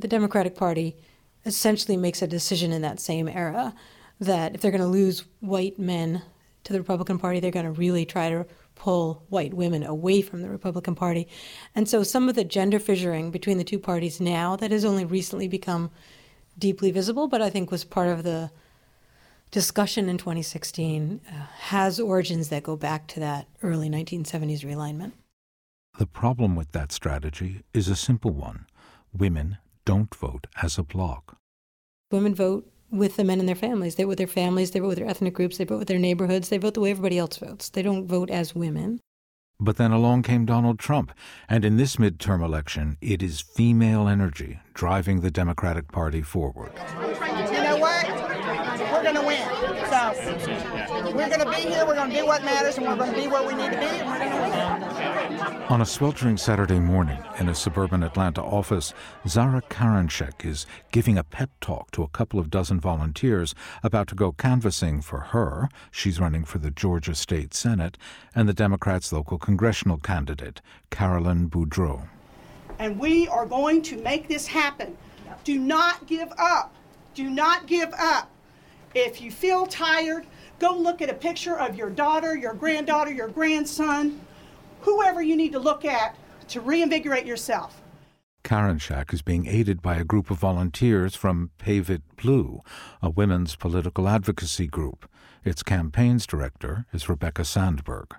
The 0.00 0.08
Democratic 0.08 0.54
Party 0.54 0.96
essentially 1.44 1.96
makes 1.96 2.22
a 2.22 2.26
decision 2.26 2.72
in 2.72 2.82
that 2.82 3.00
same 3.00 3.28
era 3.28 3.74
that 4.20 4.54
if 4.54 4.60
they're 4.60 4.70
going 4.70 4.80
to 4.80 4.86
lose 4.86 5.24
white 5.40 5.78
men 5.78 6.22
to 6.64 6.72
the 6.72 6.80
Republican 6.80 7.18
Party, 7.18 7.40
they're 7.40 7.50
going 7.50 7.66
to 7.66 7.72
really 7.72 8.04
try 8.04 8.28
to 8.28 8.46
pull 8.74 9.24
white 9.28 9.54
women 9.54 9.82
away 9.82 10.20
from 10.20 10.42
the 10.42 10.50
Republican 10.50 10.94
Party. 10.94 11.28
And 11.74 11.88
so 11.88 12.02
some 12.02 12.28
of 12.28 12.34
the 12.34 12.44
gender 12.44 12.78
fissuring 12.78 13.30
between 13.30 13.58
the 13.58 13.64
two 13.64 13.78
parties 13.78 14.20
now 14.20 14.56
that 14.56 14.70
has 14.70 14.84
only 14.84 15.04
recently 15.04 15.48
become 15.48 15.90
deeply 16.58 16.90
visible, 16.90 17.28
but 17.28 17.40
I 17.40 17.50
think 17.50 17.70
was 17.70 17.84
part 17.84 18.08
of 18.08 18.22
the 18.22 18.50
discussion 19.50 20.08
in 20.08 20.18
2016 20.18 21.20
uh, 21.26 21.32
has 21.58 22.00
origins 22.00 22.48
that 22.48 22.62
go 22.62 22.76
back 22.76 23.06
to 23.08 23.20
that 23.20 23.46
early 23.62 23.88
1970s 23.88 24.64
realignment. 24.64 25.12
The 25.98 26.06
problem 26.06 26.56
with 26.56 26.72
that 26.72 26.92
strategy 26.92 27.62
is 27.72 27.88
a 27.88 27.96
simple 27.96 28.32
one 28.32 28.66
women 29.12 29.58
don't 29.86 30.14
vote 30.14 30.46
as 30.60 30.76
a 30.76 30.82
bloc. 30.82 31.38
Women 32.10 32.34
vote 32.34 32.70
with 32.90 33.16
the 33.16 33.24
men 33.24 33.40
in 33.40 33.46
their 33.46 33.54
families. 33.54 33.94
They 33.94 34.02
vote 34.02 34.10
with 34.10 34.18
their 34.18 34.26
families, 34.26 34.72
they 34.72 34.80
vote 34.80 34.88
with 34.88 34.98
their 34.98 35.08
ethnic 35.08 35.32
groups, 35.32 35.56
they 35.56 35.64
vote 35.64 35.78
with 35.78 35.88
their 35.88 35.98
neighborhoods, 35.98 36.50
they 36.50 36.58
vote 36.58 36.74
the 36.74 36.80
way 36.80 36.90
everybody 36.90 37.16
else 37.16 37.38
votes. 37.38 37.70
They 37.70 37.82
don't 37.82 38.06
vote 38.06 38.28
as 38.28 38.54
women. 38.54 39.00
But 39.58 39.76
then 39.76 39.90
along 39.90 40.24
came 40.24 40.44
Donald 40.44 40.78
Trump, 40.78 41.12
and 41.48 41.64
in 41.64 41.78
this 41.78 41.96
midterm 41.96 42.44
election, 42.44 42.98
it 43.00 43.22
is 43.22 43.40
female 43.40 44.06
energy 44.06 44.60
driving 44.74 45.20
the 45.20 45.30
Democratic 45.30 45.90
Party 45.90 46.20
forward. 46.20 46.72
You 46.76 47.62
know 47.62 47.78
what? 47.78 48.06
We're 48.92 49.02
going 49.02 49.14
to 49.14 49.22
win. 49.22 49.40
So 49.88 50.95
we're 51.16 51.28
going 51.28 51.40
to 51.40 51.50
be 51.50 51.68
here, 51.70 51.86
we're 51.86 51.94
going 51.94 52.10
to 52.10 52.16
do 52.16 52.26
what 52.26 52.44
matters, 52.44 52.76
and 52.76 52.86
we're 52.86 52.96
going 52.96 53.12
to 53.12 53.18
be 53.18 53.26
where 53.26 53.46
we 53.46 53.54
need 53.54 53.72
to 53.72 53.78
be, 53.78 53.86
and 53.86 54.06
we're 54.06 54.18
going 54.18 54.30
to 54.30 54.36
win. 54.36 55.62
On 55.68 55.80
a 55.80 55.86
sweltering 55.86 56.36
Saturday 56.36 56.78
morning 56.78 57.18
in 57.40 57.48
a 57.48 57.54
suburban 57.54 58.02
Atlanta 58.02 58.42
office, 58.42 58.92
Zahra 59.26 59.62
Karinshak 59.62 60.44
is 60.44 60.66
giving 60.92 61.16
a 61.16 61.24
pep 61.24 61.50
talk 61.60 61.90
to 61.92 62.02
a 62.02 62.08
couple 62.08 62.38
of 62.38 62.50
dozen 62.50 62.78
volunteers 62.78 63.54
about 63.82 64.08
to 64.08 64.14
go 64.14 64.32
canvassing 64.32 65.00
for 65.00 65.20
her. 65.20 65.70
She's 65.90 66.20
running 66.20 66.44
for 66.44 66.58
the 66.58 66.70
Georgia 66.70 67.14
State 67.14 67.54
Senate, 67.54 67.96
and 68.34 68.46
the 68.48 68.54
Democrats' 68.54 69.12
local 69.12 69.38
congressional 69.38 69.96
candidate, 69.96 70.60
Carolyn 70.90 71.46
Bourdeaux. 71.46 72.02
And 72.78 73.00
we 73.00 73.26
are 73.28 73.46
going 73.46 73.80
to 73.82 73.96
make 74.02 74.28
this 74.28 74.46
happen. 74.46 74.96
Do 75.44 75.58
not 75.58 76.06
give 76.06 76.30
up. 76.38 76.74
Do 77.14 77.30
not 77.30 77.66
give 77.66 77.92
up. 77.98 78.30
If 78.94 79.20
you 79.20 79.30
feel 79.30 79.66
tired, 79.66 80.26
go 80.58 80.76
look 80.76 81.02
at 81.02 81.10
a 81.10 81.14
picture 81.14 81.58
of 81.58 81.76
your 81.76 81.90
daughter, 81.90 82.36
your 82.36 82.54
granddaughter, 82.54 83.12
your 83.12 83.28
grandson, 83.28 84.20
whoever 84.80 85.22
you 85.22 85.36
need 85.36 85.52
to 85.52 85.58
look 85.58 85.84
at 85.84 86.16
to 86.48 86.60
reinvigorate 86.60 87.26
yourself. 87.26 87.82
Karinshak 88.44 89.12
is 89.12 89.22
being 89.22 89.46
aided 89.46 89.82
by 89.82 89.96
a 89.96 90.04
group 90.04 90.30
of 90.30 90.38
volunteers 90.38 91.16
from 91.16 91.50
Pave 91.58 91.90
It 91.90 92.02
Blue, 92.16 92.60
a 93.02 93.10
women's 93.10 93.56
political 93.56 94.08
advocacy 94.08 94.68
group. 94.68 95.10
Its 95.44 95.64
campaigns 95.64 96.26
director 96.26 96.86
is 96.92 97.08
Rebecca 97.08 97.44
Sandberg. 97.44 98.14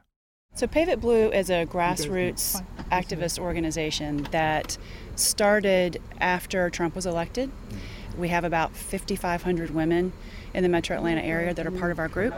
So, 0.53 0.67
Pave 0.67 0.89
It 0.89 0.99
Blue 0.99 1.31
is 1.31 1.49
a 1.49 1.65
grassroots 1.65 2.61
activist 2.91 3.39
organization 3.39 4.23
that 4.31 4.77
started 5.15 6.01
after 6.19 6.69
Trump 6.69 6.95
was 6.95 7.05
elected. 7.05 7.49
Mm. 7.69 7.77
We 8.17 8.29
have 8.29 8.43
about 8.43 8.75
5,500 8.75 9.69
women 9.69 10.11
in 10.53 10.63
the 10.63 10.69
metro 10.69 10.97
Atlanta 10.97 11.21
area 11.21 11.53
that 11.53 11.65
are 11.65 11.71
part 11.71 11.91
of 11.91 11.99
our 11.99 12.07
group. 12.07 12.33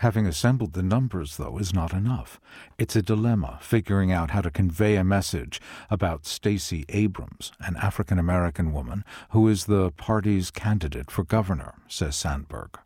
Having 0.00 0.26
assembled 0.26 0.74
the 0.74 0.82
numbers, 0.82 1.38
though, 1.38 1.56
is 1.56 1.72
not 1.72 1.94
enough. 1.94 2.38
It's 2.76 2.96
a 2.96 3.02
dilemma 3.02 3.58
figuring 3.62 4.12
out 4.12 4.30
how 4.30 4.42
to 4.42 4.50
convey 4.50 4.96
a 4.96 5.04
message 5.04 5.58
about 5.88 6.26
Stacey 6.26 6.84
Abrams, 6.90 7.50
an 7.60 7.76
African 7.76 8.18
American 8.18 8.74
woman 8.74 9.04
who 9.30 9.48
is 9.48 9.64
the 9.64 9.92
party's 9.92 10.50
candidate 10.50 11.10
for 11.10 11.24
governor, 11.24 11.74
says 11.88 12.14
Sandberg. 12.14 12.78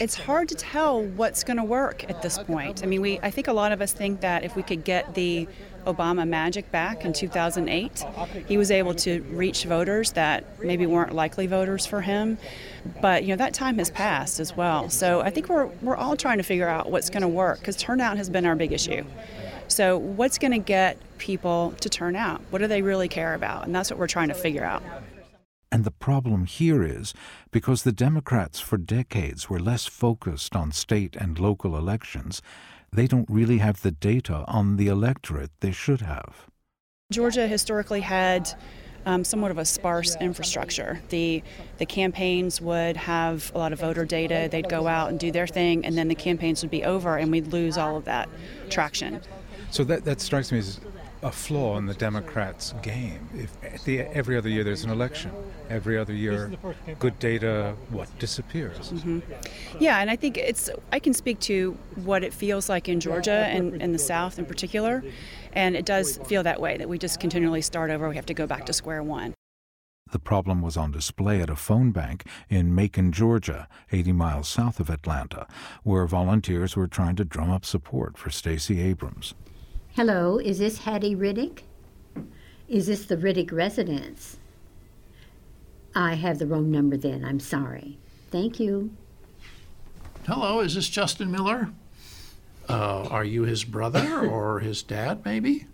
It's 0.00 0.14
hard 0.14 0.48
to 0.48 0.54
tell 0.54 1.02
what's 1.02 1.44
going 1.44 1.56
to 1.56 1.64
work 1.64 2.08
at 2.08 2.22
this 2.22 2.38
point. 2.38 2.82
I 2.82 2.86
mean, 2.86 3.00
we 3.00 3.20
I 3.20 3.30
think 3.30 3.48
a 3.48 3.52
lot 3.52 3.72
of 3.72 3.80
us 3.80 3.92
think 3.92 4.20
that 4.20 4.44
if 4.44 4.56
we 4.56 4.62
could 4.62 4.84
get 4.84 5.14
the 5.14 5.46
Obama 5.86 6.26
magic 6.26 6.70
back 6.70 7.04
in 7.04 7.12
2008, 7.12 8.04
he 8.48 8.56
was 8.56 8.70
able 8.70 8.94
to 8.94 9.22
reach 9.30 9.64
voters 9.64 10.12
that 10.12 10.44
maybe 10.62 10.86
weren't 10.86 11.12
likely 11.12 11.46
voters 11.46 11.86
for 11.86 12.00
him. 12.00 12.38
But 13.00 13.24
you 13.24 13.30
know 13.30 13.36
that 13.36 13.54
time 13.54 13.78
has 13.78 13.90
passed 13.90 14.40
as 14.40 14.56
well. 14.56 14.90
So 14.90 15.20
I 15.20 15.30
think 15.30 15.48
we're 15.48 15.66
we're 15.82 15.96
all 15.96 16.16
trying 16.16 16.38
to 16.38 16.44
figure 16.44 16.68
out 16.68 16.90
what's 16.90 17.10
going 17.10 17.22
to 17.22 17.28
work 17.28 17.60
because 17.60 17.76
turnout 17.76 18.16
has 18.16 18.28
been 18.28 18.46
our 18.46 18.56
big 18.56 18.72
issue. 18.72 19.04
So 19.68 19.98
what's 19.98 20.38
going 20.38 20.52
to 20.52 20.58
get 20.58 20.98
people 21.18 21.74
to 21.80 21.88
turn 21.88 22.16
out? 22.16 22.42
What 22.50 22.58
do 22.58 22.66
they 22.66 22.82
really 22.82 23.08
care 23.08 23.34
about? 23.34 23.64
And 23.64 23.74
that's 23.74 23.90
what 23.90 23.98
we're 23.98 24.06
trying 24.06 24.28
to 24.28 24.34
figure 24.34 24.64
out. 24.64 24.82
And 25.70 25.84
the 25.84 25.90
problem 25.90 26.44
here 26.44 26.82
is 26.82 27.14
because 27.50 27.82
the 27.82 27.92
Democrats 27.92 28.60
for 28.60 28.76
decades 28.76 29.50
were 29.50 29.58
less 29.58 29.86
focused 29.86 30.54
on 30.54 30.72
state 30.72 31.16
and 31.16 31.38
local 31.38 31.76
elections, 31.76 32.42
they 32.92 33.06
don't 33.06 33.28
really 33.28 33.58
have 33.58 33.82
the 33.82 33.90
data 33.90 34.44
on 34.46 34.76
the 34.76 34.86
electorate 34.86 35.50
they 35.60 35.72
should 35.72 36.00
have. 36.00 36.46
Georgia 37.12 37.46
historically 37.46 38.00
had 38.00 38.48
um, 39.06 39.24
somewhat 39.24 39.50
of 39.50 39.58
a 39.58 39.64
sparse 39.64 40.16
infrastructure. 40.20 41.00
The 41.10 41.42
the 41.78 41.86
campaigns 41.86 42.60
would 42.60 42.96
have 42.96 43.52
a 43.54 43.58
lot 43.58 43.72
of 43.72 43.80
voter 43.80 44.04
data. 44.04 44.48
They'd 44.50 44.68
go 44.68 44.86
out 44.86 45.10
and 45.10 45.18
do 45.18 45.30
their 45.30 45.46
thing, 45.46 45.84
and 45.84 45.96
then 45.96 46.08
the 46.08 46.14
campaigns 46.14 46.62
would 46.62 46.70
be 46.70 46.84
over, 46.84 47.16
and 47.16 47.30
we'd 47.30 47.48
lose 47.48 47.76
all 47.76 47.96
of 47.96 48.04
that 48.06 48.28
traction. 48.70 49.20
So 49.70 49.84
that 49.84 50.04
that 50.04 50.20
strikes 50.20 50.52
me 50.52 50.58
as 50.58 50.80
a 51.24 51.32
flaw 51.32 51.78
in 51.78 51.86
the 51.86 51.94
Democrats' 51.94 52.74
game. 52.82 53.28
If 53.34 53.84
the, 53.84 54.00
every 54.00 54.36
other 54.36 54.50
year 54.50 54.62
there's 54.62 54.84
an 54.84 54.90
election, 54.90 55.32
every 55.70 55.96
other 55.96 56.12
year, 56.12 56.52
good 56.98 57.18
data 57.18 57.74
what 57.88 58.16
disappears. 58.18 58.90
Mm-hmm. 58.90 59.20
Yeah, 59.80 60.00
and 60.00 60.10
I 60.10 60.16
think 60.16 60.36
it's 60.36 60.68
I 60.92 60.98
can 60.98 61.14
speak 61.14 61.40
to 61.40 61.76
what 62.04 62.22
it 62.22 62.34
feels 62.34 62.68
like 62.68 62.90
in 62.90 63.00
Georgia 63.00 63.46
and 63.48 63.80
in 63.80 63.92
the 63.92 63.98
South 63.98 64.38
in 64.38 64.44
particular, 64.44 65.02
and 65.54 65.74
it 65.74 65.86
does 65.86 66.18
feel 66.26 66.42
that 66.42 66.60
way 66.60 66.76
that 66.76 66.88
we 66.88 66.98
just 66.98 67.18
continually 67.20 67.62
start 67.62 67.90
over. 67.90 68.08
We 68.08 68.16
have 68.16 68.26
to 68.26 68.34
go 68.34 68.46
back 68.46 68.66
to 68.66 68.74
square 68.74 69.02
one. 69.02 69.32
The 70.12 70.18
problem 70.18 70.60
was 70.60 70.76
on 70.76 70.92
display 70.92 71.40
at 71.40 71.48
a 71.48 71.56
phone 71.56 71.90
bank 71.90 72.26
in 72.50 72.74
Macon, 72.74 73.10
Georgia, 73.10 73.66
80 73.90 74.12
miles 74.12 74.48
south 74.48 74.78
of 74.78 74.90
Atlanta, 74.90 75.46
where 75.82 76.06
volunteers 76.06 76.76
were 76.76 76.86
trying 76.86 77.16
to 77.16 77.24
drum 77.24 77.50
up 77.50 77.64
support 77.64 78.18
for 78.18 78.28
Stacey 78.28 78.82
Abrams. 78.82 79.34
Hello, 79.96 80.38
is 80.38 80.58
this 80.58 80.78
Hattie 80.78 81.14
Riddick? 81.14 81.60
Is 82.68 82.88
this 82.88 83.06
the 83.06 83.16
Riddick 83.16 83.52
residence? 83.52 84.38
I 85.94 86.14
have 86.14 86.40
the 86.40 86.48
wrong 86.48 86.68
number 86.68 86.96
then. 86.96 87.24
I'm 87.24 87.38
sorry. 87.38 87.96
Thank 88.32 88.58
you. 88.58 88.90
Hello, 90.26 90.58
is 90.58 90.74
this 90.74 90.88
Justin 90.88 91.30
Miller? 91.30 91.70
Uh, 92.68 93.06
are 93.08 93.24
you 93.24 93.44
his 93.44 93.62
brother 93.62 94.26
or 94.28 94.58
his 94.58 94.82
dad, 94.82 95.24
maybe? 95.24 95.68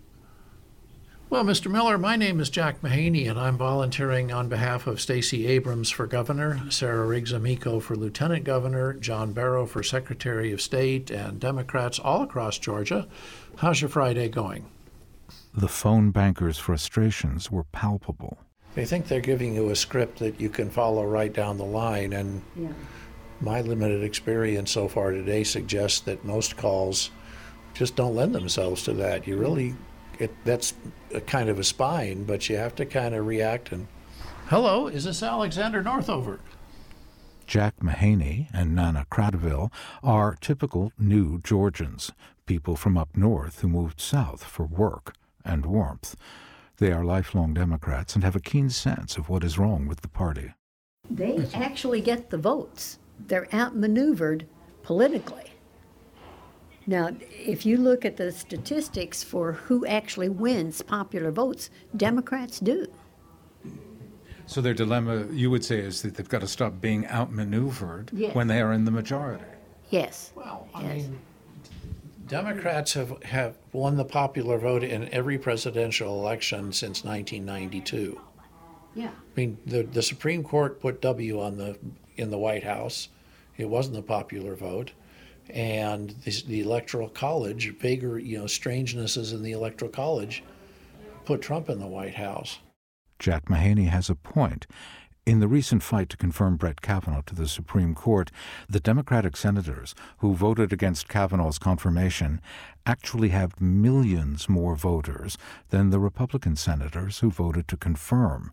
Well, 1.31 1.45
Mr. 1.45 1.71
Miller, 1.71 1.97
my 1.97 2.17
name 2.17 2.41
is 2.41 2.49
Jack 2.49 2.81
Mahaney, 2.81 3.29
and 3.29 3.39
I'm 3.39 3.57
volunteering 3.57 4.33
on 4.33 4.49
behalf 4.49 4.85
of 4.85 4.99
Stacey 4.99 5.47
Abrams 5.47 5.89
for 5.89 6.05
governor, 6.05 6.59
Sarah 6.69 7.07
Riggs 7.07 7.31
Amico 7.31 7.79
for 7.79 7.95
lieutenant 7.95 8.43
governor, 8.43 8.91
John 8.93 9.31
Barrow 9.31 9.65
for 9.65 9.81
secretary 9.81 10.51
of 10.51 10.61
state, 10.61 11.09
and 11.09 11.39
Democrats 11.39 11.99
all 11.99 12.21
across 12.23 12.57
Georgia. 12.59 13.07
How's 13.57 13.79
your 13.81 13.89
Friday 13.89 14.27
going? 14.29 14.65
the 15.53 15.67
phone 15.67 16.11
banker's 16.11 16.57
frustrations 16.57 17.49
were 17.51 17.63
palpable. 17.65 18.37
They 18.75 18.85
think 18.85 19.07
they're 19.07 19.19
giving 19.19 19.53
you 19.55 19.69
a 19.69 19.75
script 19.75 20.19
that 20.19 20.39
you 20.39 20.49
can 20.49 20.69
follow 20.69 21.05
right 21.05 21.31
down 21.31 21.57
the 21.57 21.65
line, 21.65 22.11
and 22.13 22.41
Yeah. 22.57 22.69
my 23.41 23.59
limited 23.61 24.01
experience 24.03 24.71
so 24.71 24.87
far 24.89 25.11
today 25.11 25.43
suggests 25.45 25.99
that 26.01 26.23
most 26.25 26.55
calls 26.57 27.11
just 27.73 27.95
don't 27.97 28.15
lend 28.15 28.33
themselves 28.35 28.83
to 28.83 28.93
that. 28.93 29.27
You 29.27 29.35
really, 29.37 29.75
it, 30.21 30.31
that's 30.45 30.73
a 31.13 31.19
kind 31.19 31.49
of 31.49 31.57
a 31.57 31.63
spine, 31.63 32.23
but 32.23 32.47
you 32.47 32.55
have 32.55 32.75
to 32.75 32.85
kind 32.85 33.15
of 33.15 33.25
react 33.25 33.71
and, 33.71 33.87
hello, 34.47 34.87
is 34.87 35.05
this 35.05 35.23
Alexander 35.23 35.81
Northover? 35.83 36.39
Jack 37.47 37.77
Mahaney 37.81 38.47
and 38.53 38.75
Nana 38.75 39.05
Cradaville 39.11 39.71
are 40.03 40.37
typical 40.39 40.93
new 40.97 41.39
Georgians, 41.39 42.11
people 42.45 42.75
from 42.75 42.97
up 42.97 43.17
north 43.17 43.61
who 43.61 43.67
moved 43.67 43.99
south 43.99 44.43
for 44.43 44.65
work 44.65 45.15
and 45.43 45.65
warmth. 45.65 46.15
They 46.77 46.91
are 46.91 47.03
lifelong 47.03 47.53
Democrats 47.53 48.13
and 48.15 48.23
have 48.23 48.35
a 48.35 48.39
keen 48.39 48.69
sense 48.69 49.17
of 49.17 49.27
what 49.27 49.43
is 49.43 49.57
wrong 49.57 49.87
with 49.87 50.01
the 50.01 50.07
party. 50.07 50.53
They 51.09 51.45
actually 51.53 52.01
get 52.01 52.29
the 52.29 52.37
votes. 52.37 52.99
They're 53.27 53.53
outmaneuvered 53.53 54.45
politically. 54.83 55.50
Now, 56.87 57.11
if 57.29 57.65
you 57.65 57.77
look 57.77 58.05
at 58.05 58.17
the 58.17 58.31
statistics 58.31 59.23
for 59.23 59.53
who 59.53 59.85
actually 59.85 60.29
wins 60.29 60.81
popular 60.81 61.31
votes, 61.31 61.69
Democrats 61.95 62.59
do. 62.59 62.87
So 64.47 64.59
their 64.61 64.73
dilemma, 64.73 65.27
you 65.31 65.49
would 65.51 65.63
say, 65.63 65.79
is 65.79 66.01
that 66.01 66.15
they've 66.15 66.27
got 66.27 66.41
to 66.41 66.47
stop 66.47 66.81
being 66.81 67.07
outmaneuvered 67.07 68.09
Yes. 68.13 68.35
when 68.35 68.47
they 68.47 68.61
are 68.61 68.73
in 68.73 68.85
the 68.85 68.91
majority. 68.91 69.45
Yes. 69.89 70.31
Well, 70.35 70.67
I 70.73 70.83
Yes. 70.83 71.03
mean, 71.03 71.19
Democrats 72.27 72.93
have, 72.93 73.21
have 73.23 73.57
won 73.73 73.97
the 73.97 74.05
popular 74.05 74.57
vote 74.57 74.83
in 74.83 75.07
every 75.09 75.37
presidential 75.37 76.19
election 76.19 76.71
since 76.73 77.03
1992. 77.03 78.19
Yeah. 78.95 79.07
I 79.07 79.11
mean, 79.35 79.57
the, 79.65 79.83
the 79.83 80.01
Supreme 80.01 80.43
Court 80.43 80.79
put 80.81 81.01
W 81.01 81.39
on 81.41 81.57
the 81.57 81.77
in 82.17 82.29
the 82.29 82.37
White 82.37 82.63
House. 82.63 83.07
It 83.57 83.69
wasn't 83.69 83.97
a 83.97 84.01
popular 84.01 84.55
vote, 84.55 84.91
and 85.49 86.09
the, 86.23 86.43
the 86.47 86.61
Electoral 86.61 87.09
College, 87.09 87.77
bigger 87.79 88.19
you 88.19 88.37
know 88.37 88.47
strangenesses 88.47 89.33
in 89.33 89.43
the 89.43 89.51
Electoral 89.51 89.91
College, 89.91 90.43
put 91.25 91.41
Trump 91.41 91.69
in 91.69 91.79
the 91.79 91.87
White 91.87 92.15
House. 92.15 92.59
Jack 93.19 93.45
Mahaney 93.45 93.87
has 93.87 94.09
a 94.09 94.15
point. 94.15 94.65
In 95.23 95.39
the 95.39 95.47
recent 95.47 95.83
fight 95.83 96.09
to 96.09 96.17
confirm 96.17 96.57
Brett 96.57 96.81
Kavanaugh 96.81 97.21
to 97.27 97.35
the 97.35 97.47
Supreme 97.47 97.93
Court, 97.93 98.31
the 98.67 98.79
Democratic 98.79 99.37
senators 99.37 99.93
who 100.17 100.33
voted 100.33 100.73
against 100.73 101.07
Kavanaugh's 101.07 101.59
confirmation 101.59 102.41
actually 102.87 103.29
have 103.29 103.61
millions 103.61 104.49
more 104.49 104.75
voters 104.75 105.37
than 105.69 105.91
the 105.91 105.99
Republican 105.99 106.55
senators 106.55 107.19
who 107.19 107.29
voted 107.29 107.67
to 107.67 107.77
confirm. 107.77 108.51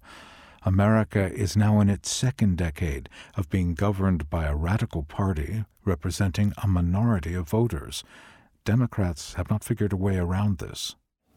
America 0.69 1.33
is 1.33 1.57
now 1.57 1.81
in 1.81 1.89
its 1.89 2.11
second 2.11 2.59
decade 2.59 3.09
of 3.35 3.49
being 3.49 3.73
governed 3.73 4.29
by 4.29 4.45
a 4.45 4.55
radical 4.55 5.03
party 5.03 5.65
representing 5.87 6.53
a 6.63 6.69
minority 6.69 7.33
of 7.33 7.49
voters. 7.49 8.05
Democrats 8.67 9.33
have 9.33 9.49
not 9.49 9.65
figured 9.65 9.95
a 9.95 9.97
way 9.97 10.19
around 10.19 10.59
this. 10.59 10.95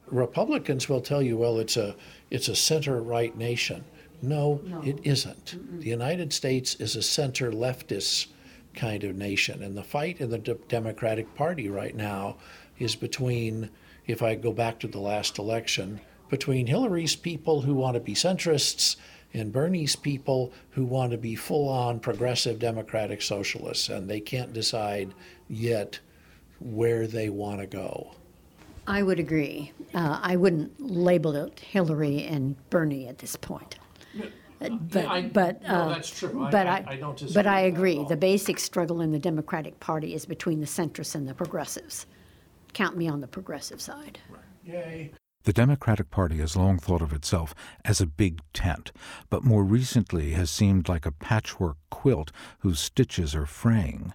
Republicans 0.08 0.86
will 0.86 1.00
tell 1.00 1.22
you, 1.22 1.38
well, 1.38 1.58
it's 1.58 1.78
a 1.78 1.96
it's 2.28 2.48
a 2.48 2.54
center 2.54 3.00
right 3.00 3.34
nation. 3.34 3.82
No, 4.20 4.60
it 4.84 4.98
isn't. 5.02 5.80
The 5.80 5.88
United 5.88 6.34
States 6.34 6.74
is 6.74 6.94
a 6.94 7.02
center 7.02 7.50
leftist 7.50 8.26
kind 8.74 9.02
of 9.02 9.16
nation, 9.16 9.62
and 9.62 9.74
the 9.74 9.82
fight 9.82 10.20
in 10.20 10.28
the 10.28 10.38
D- 10.38 10.56
Democratic 10.68 11.34
Party 11.34 11.70
right 11.70 11.96
now 11.96 12.36
is 12.78 12.96
between, 12.96 13.70
if 14.06 14.22
I 14.22 14.34
go 14.34 14.52
back 14.52 14.78
to 14.80 14.88
the 14.88 15.00
last 15.00 15.38
election, 15.38 16.02
between 16.28 16.66
Hillary's 16.66 17.16
people 17.16 17.62
who 17.62 17.72
want 17.74 17.94
to 17.94 18.00
be 18.00 18.14
centrists 18.14 18.96
and 19.34 19.52
Bernie's 19.52 19.96
people 19.96 20.52
who 20.70 20.84
want 20.84 21.12
to 21.12 21.18
be 21.18 21.34
full 21.34 21.68
on 21.68 22.00
progressive 22.00 22.58
democratic 22.58 23.22
socialists, 23.22 23.88
and 23.88 24.08
they 24.08 24.20
can't 24.20 24.52
decide 24.52 25.12
yet 25.48 25.98
where 26.60 27.06
they 27.06 27.28
want 27.28 27.60
to 27.60 27.66
go. 27.66 28.14
I 28.86 29.02
would 29.02 29.18
agree. 29.20 29.72
Uh, 29.94 30.18
I 30.22 30.36
wouldn't 30.36 30.80
label 30.80 31.34
it 31.36 31.60
Hillary 31.60 32.24
and 32.24 32.56
Bernie 32.70 33.06
at 33.06 33.18
this 33.18 33.36
point. 33.36 33.78
Uh, 34.60 34.68
But, 34.90 35.06
I- 35.06 35.22
but, 35.22 35.62
no, 35.62 35.68
uh, 35.68 35.88
that's 35.88 36.10
true. 36.10 36.48
But 36.50 36.66
I- 36.66 36.84
I 36.86 36.96
don't 36.96 37.18
But 37.18 37.20
I 37.20 37.24
with 37.32 37.34
that 37.34 37.46
at 37.46 37.64
agree. 37.66 38.04
The 38.08 38.16
basic 38.16 38.58
struggle 38.58 39.00
in 39.00 39.10
the 39.12 39.18
Democratic 39.18 39.80
Party 39.80 40.14
is 40.14 40.24
between 40.26 40.60
the 40.60 40.66
centrists 40.66 41.14
and 41.14 41.26
the 41.28 41.34
progressives. 41.34 42.06
Count 42.72 42.96
me 42.96 43.08
on 43.08 43.20
the 43.20 43.26
progressive 43.26 43.80
side. 43.80 44.18
Yay. 44.64 45.10
The 45.44 45.52
Democratic 45.52 46.08
Party 46.10 46.38
has 46.38 46.54
long 46.54 46.78
thought 46.78 47.02
of 47.02 47.12
itself 47.12 47.52
as 47.84 48.00
a 48.00 48.06
big 48.06 48.40
tent, 48.52 48.92
but 49.28 49.42
more 49.42 49.64
recently 49.64 50.32
has 50.32 50.50
seemed 50.50 50.88
like 50.88 51.04
a 51.04 51.10
patchwork 51.10 51.78
quilt 51.90 52.30
whose 52.60 52.78
stitches 52.78 53.34
are 53.34 53.46
fraying. 53.46 54.12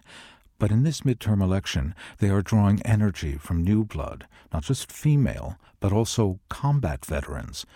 But 0.58 0.70
in 0.70 0.84
this 0.84 1.02
midterm 1.02 1.42
election, 1.42 1.94
they 2.18 2.30
are 2.30 2.40
drawing 2.40 2.80
energy 2.82 3.36
from 3.36 3.62
new 3.62 3.84
blood, 3.84 4.26
not 4.54 4.62
just 4.62 4.90
female, 4.90 5.56
but 5.80 5.92
also 5.92 6.40
combat 6.48 7.04
veterans. 7.04 7.66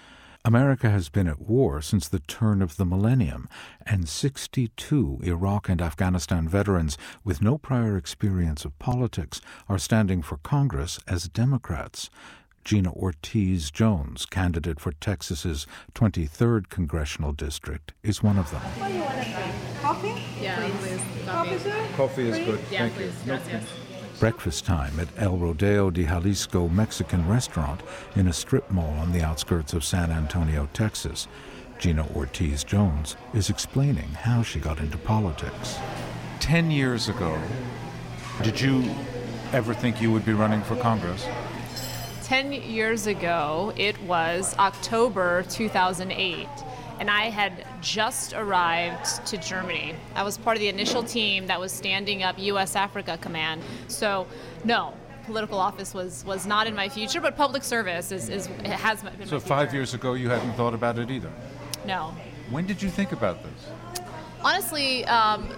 America 0.44 0.90
has 0.90 1.08
been 1.08 1.28
at 1.28 1.40
war 1.40 1.80
since 1.80 2.08
the 2.08 2.18
turn 2.18 2.62
of 2.62 2.76
the 2.76 2.86
millennium, 2.86 3.48
and 3.86 4.08
62 4.08 5.20
Iraq 5.22 5.68
and 5.68 5.80
Afghanistan 5.80 6.48
veterans 6.48 6.98
with 7.22 7.42
no 7.42 7.58
prior 7.58 7.96
experience 7.96 8.64
of 8.64 8.76
politics 8.80 9.40
are 9.68 9.78
standing 9.78 10.22
for 10.22 10.38
Congress 10.38 10.98
as 11.06 11.28
Democrats. 11.28 12.10
Gina 12.64 12.92
Ortiz 12.92 13.70
Jones, 13.72 14.25
candidate 14.25 14.79
for 14.79 14.92
Texas's 14.92 15.66
23rd 15.94 16.68
congressional 16.68 17.33
district, 17.33 17.92
is 18.03 18.22
one 18.22 18.38
of 18.38 18.51
them. 18.51 18.61
Coffee? 19.81 20.22
Yeah, 20.40 20.70
please. 20.79 21.01
Coffee, 21.27 21.59
sir? 21.59 21.87
Coffee 21.96 22.29
is 22.29 22.38
good. 22.38 22.61
Yeah, 22.70 22.79
Thank 22.81 22.94
please. 22.94 23.14
you. 23.20 23.27
Gracias. 23.27 23.68
Breakfast 24.20 24.64
time 24.64 25.01
at 25.01 25.09
El 25.16 25.37
Rodeo 25.38 25.90
de 25.90 26.05
Jalisco 26.05 26.68
Mexican 26.68 27.27
restaurant 27.29 27.81
in 28.14 28.29
a 28.29 28.33
strip 28.33 28.70
mall 28.70 28.92
on 29.01 29.11
the 29.12 29.22
outskirts 29.22 29.72
of 29.72 29.85
San 29.85 30.12
Antonio, 30.12 30.68
Texas. 30.72 31.27
Gina 31.81 32.07
Ortiz 32.14 32.62
Jones 32.62 33.16
is 33.35 33.51
explaining 33.51 34.09
how 34.11 34.44
she 34.44 34.61
got 34.61 34.79
into 34.79 34.96
politics. 34.98 35.79
Ten 36.38 36.70
years 36.70 37.09
ago, 37.09 37.37
did 38.42 38.61
you 38.61 38.88
ever 39.53 39.75
think 39.75 40.01
you 40.01 40.12
would 40.12 40.25
be 40.25 40.33
running 40.33 40.62
for 40.62 40.77
Congress? 40.77 41.27
10 42.33 42.51
years 42.51 43.07
ago, 43.07 43.75
it 43.77 44.01
was 44.05 44.57
October 44.59 45.42
2008, 45.51 46.49
and 46.99 47.11
I 47.11 47.25
had 47.25 47.66
just 47.83 48.33
arrived 48.33 49.27
to 49.27 49.37
Germany. 49.37 49.95
I 50.14 50.23
was 50.23 50.38
part 50.38 50.57
of 50.57 50.62
the 50.62 50.68
initial 50.68 51.03
team 51.03 51.47
that 51.49 51.61
was 51.61 51.73
standing 51.73 52.23
up 52.23 52.38
U.S. 52.38 52.75
Africa 52.75 53.18
Command. 53.21 53.61
So, 53.88 54.27
no, 54.64 54.95
political 55.27 55.59
office 55.59 55.92
was, 55.92 56.25
was 56.25 56.47
not 56.47 56.66
in 56.66 56.75
my 56.75 56.88
future, 56.88 57.21
but 57.21 57.37
public 57.37 57.62
service 57.62 58.11
is, 58.12 58.31
is 58.31 58.47
has 58.64 59.03
been 59.03 59.27
So 59.27 59.38
five 59.38 59.75
years 59.75 59.92
ago, 59.92 60.14
you 60.14 60.31
hadn't 60.31 60.55
thought 60.55 60.73
about 60.73 60.99
it 60.99 61.11
either. 61.11 61.31
No. 61.85 62.14
When 62.49 62.66
did 62.66 62.81
you 62.81 62.88
think 62.88 63.12
about 63.12 63.42
this? 63.42 64.07
Honestly, 64.42 65.05
um, 65.05 65.51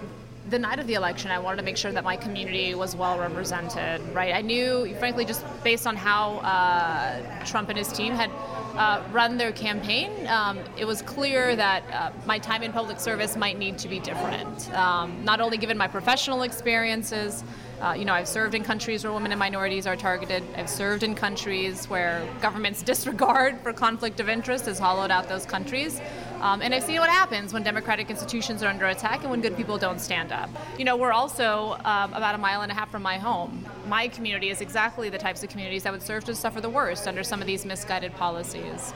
the 0.49 0.59
night 0.59 0.79
of 0.79 0.85
the 0.85 0.93
election, 0.93 1.31
I 1.31 1.39
wanted 1.39 1.57
to 1.57 1.63
make 1.63 1.77
sure 1.77 1.91
that 1.91 2.03
my 2.03 2.15
community 2.15 2.75
was 2.75 2.95
well 2.95 3.17
represented, 3.17 4.01
right? 4.13 4.33
I 4.33 4.41
knew, 4.41 4.93
frankly, 4.95 5.25
just 5.25 5.43
based 5.63 5.87
on 5.87 5.95
how 5.95 6.37
uh, 6.37 7.45
Trump 7.45 7.69
and 7.69 7.77
his 7.77 7.91
team 7.91 8.13
had 8.13 8.29
uh, 8.77 9.01
run 9.11 9.37
their 9.37 9.51
campaign, 9.51 10.11
um, 10.27 10.59
it 10.77 10.85
was 10.85 11.01
clear 11.01 11.55
that 11.55 11.83
uh, 11.91 12.11
my 12.25 12.37
time 12.37 12.61
in 12.61 12.71
public 12.71 12.99
service 12.99 13.35
might 13.35 13.57
need 13.57 13.77
to 13.79 13.87
be 13.87 13.99
different. 13.99 14.71
Um, 14.75 15.23
not 15.23 15.41
only 15.41 15.57
given 15.57 15.77
my 15.77 15.87
professional 15.87 16.43
experiences, 16.43 17.43
uh, 17.81 17.93
you 17.93 18.05
know, 18.05 18.13
I've 18.13 18.27
served 18.27 18.55
in 18.55 18.63
countries 18.63 19.03
where 19.03 19.11
women 19.13 19.31
and 19.31 19.39
minorities 19.39 19.85
are 19.87 19.95
targeted. 19.95 20.43
I've 20.55 20.69
served 20.69 21.03
in 21.03 21.15
countries 21.15 21.89
where 21.89 22.25
government's 22.41 22.81
disregard 22.91 23.59
for 23.61 23.73
conflict 23.73 24.19
of 24.19 24.29
interest 24.29 24.65
has 24.65 24.77
hollowed 24.77 25.11
out 25.11 25.27
those 25.27 25.45
countries. 25.45 25.99
Um, 26.45 26.61
and 26.61 26.75
I've 26.75 26.83
seen 26.83 26.99
what 26.99 27.09
happens 27.09 27.53
when 27.53 27.63
democratic 27.63 28.11
institutions 28.11 28.61
are 28.61 28.67
under 28.67 28.85
attack 28.85 29.21
and 29.21 29.31
when 29.31 29.41
good 29.41 29.57
people 29.57 29.79
don't 29.79 29.99
stand 29.99 30.31
up. 30.31 30.47
You 30.77 30.85
know, 30.85 30.95
we're 30.95 31.11
also 31.11 31.71
um, 31.83 32.13
about 32.13 32.35
a 32.35 32.37
mile 32.37 32.61
and 32.61 32.71
a 32.71 32.75
half 32.75 32.91
from 32.91 33.01
my 33.01 33.17
home. 33.17 33.65
My 33.87 34.07
community 34.09 34.51
is 34.51 34.61
exactly 34.61 35.09
the 35.09 35.17
types 35.17 35.41
of 35.41 35.49
communities 35.49 35.81
that 35.81 35.91
would 35.91 36.03
serve 36.03 36.23
to 36.25 36.35
suffer 36.35 36.61
the 36.61 36.69
worst 36.69 37.07
under 37.07 37.23
some 37.23 37.41
of 37.41 37.47
these 37.47 37.65
misguided 37.65 38.13
policies. 38.13 38.93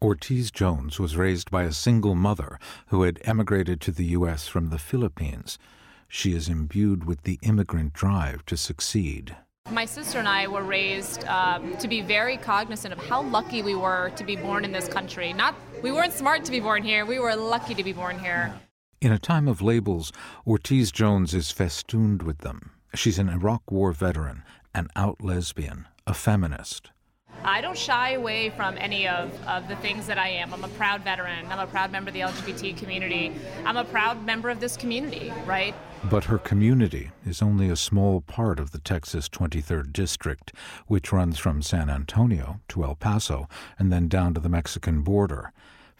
Ortiz 0.00 0.52
Jones 0.52 1.00
was 1.00 1.16
raised 1.16 1.50
by 1.50 1.64
a 1.64 1.72
single 1.72 2.14
mother 2.14 2.60
who 2.86 3.02
had 3.02 3.18
emigrated 3.24 3.80
to 3.80 3.90
the 3.90 4.04
U.S. 4.18 4.46
from 4.46 4.70
the 4.70 4.78
Philippines. 4.78 5.58
She 6.06 6.36
is 6.36 6.48
imbued 6.48 7.04
with 7.04 7.22
the 7.22 7.40
immigrant 7.42 7.94
drive 7.94 8.46
to 8.46 8.56
succeed. 8.56 9.34
My 9.70 9.86
sister 9.86 10.18
and 10.18 10.28
I 10.28 10.46
were 10.46 10.62
raised 10.62 11.24
um, 11.24 11.74
to 11.78 11.88
be 11.88 12.02
very 12.02 12.36
cognizant 12.36 12.92
of 12.92 12.98
how 12.98 13.22
lucky 13.22 13.62
we 13.62 13.74
were 13.74 14.12
to 14.14 14.22
be 14.22 14.36
born 14.36 14.62
in 14.62 14.72
this 14.72 14.88
country. 14.88 15.32
Not, 15.32 15.54
we 15.84 15.92
weren't 15.92 16.14
smart 16.14 16.46
to 16.46 16.50
be 16.50 16.60
born 16.60 16.82
here. 16.82 17.04
We 17.04 17.18
were 17.18 17.36
lucky 17.36 17.74
to 17.74 17.84
be 17.84 17.92
born 17.92 18.18
here. 18.18 18.54
In 19.02 19.12
a 19.12 19.18
time 19.18 19.46
of 19.46 19.60
labels, 19.60 20.12
Ortiz 20.46 20.90
Jones 20.90 21.34
is 21.34 21.50
festooned 21.50 22.22
with 22.22 22.38
them. 22.38 22.70
She's 22.94 23.18
an 23.18 23.28
Iraq 23.28 23.70
War 23.70 23.92
veteran, 23.92 24.44
an 24.74 24.88
out 24.96 25.22
lesbian, 25.22 25.86
a 26.06 26.14
feminist. 26.14 26.90
I 27.44 27.60
don't 27.60 27.76
shy 27.76 28.12
away 28.12 28.48
from 28.48 28.78
any 28.78 29.06
of, 29.06 29.30
of 29.46 29.68
the 29.68 29.76
things 29.76 30.06
that 30.06 30.16
I 30.16 30.28
am. 30.28 30.54
I'm 30.54 30.64
a 30.64 30.68
proud 30.68 31.04
veteran. 31.04 31.44
I'm 31.50 31.58
a 31.58 31.66
proud 31.66 31.92
member 31.92 32.08
of 32.08 32.14
the 32.14 32.20
LGBT 32.20 32.78
community. 32.78 33.30
I'm 33.66 33.76
a 33.76 33.84
proud 33.84 34.24
member 34.24 34.48
of 34.48 34.60
this 34.60 34.78
community, 34.78 35.34
right? 35.44 35.74
But 36.04 36.24
her 36.24 36.38
community 36.38 37.10
is 37.26 37.42
only 37.42 37.68
a 37.68 37.76
small 37.76 38.22
part 38.22 38.58
of 38.58 38.70
the 38.70 38.78
Texas 38.78 39.28
23rd 39.28 39.92
District, 39.92 40.54
which 40.86 41.12
runs 41.12 41.38
from 41.38 41.60
San 41.60 41.90
Antonio 41.90 42.60
to 42.68 42.84
El 42.84 42.94
Paso 42.94 43.50
and 43.78 43.92
then 43.92 44.08
down 44.08 44.32
to 44.32 44.40
the 44.40 44.48
Mexican 44.48 45.02
border. 45.02 45.52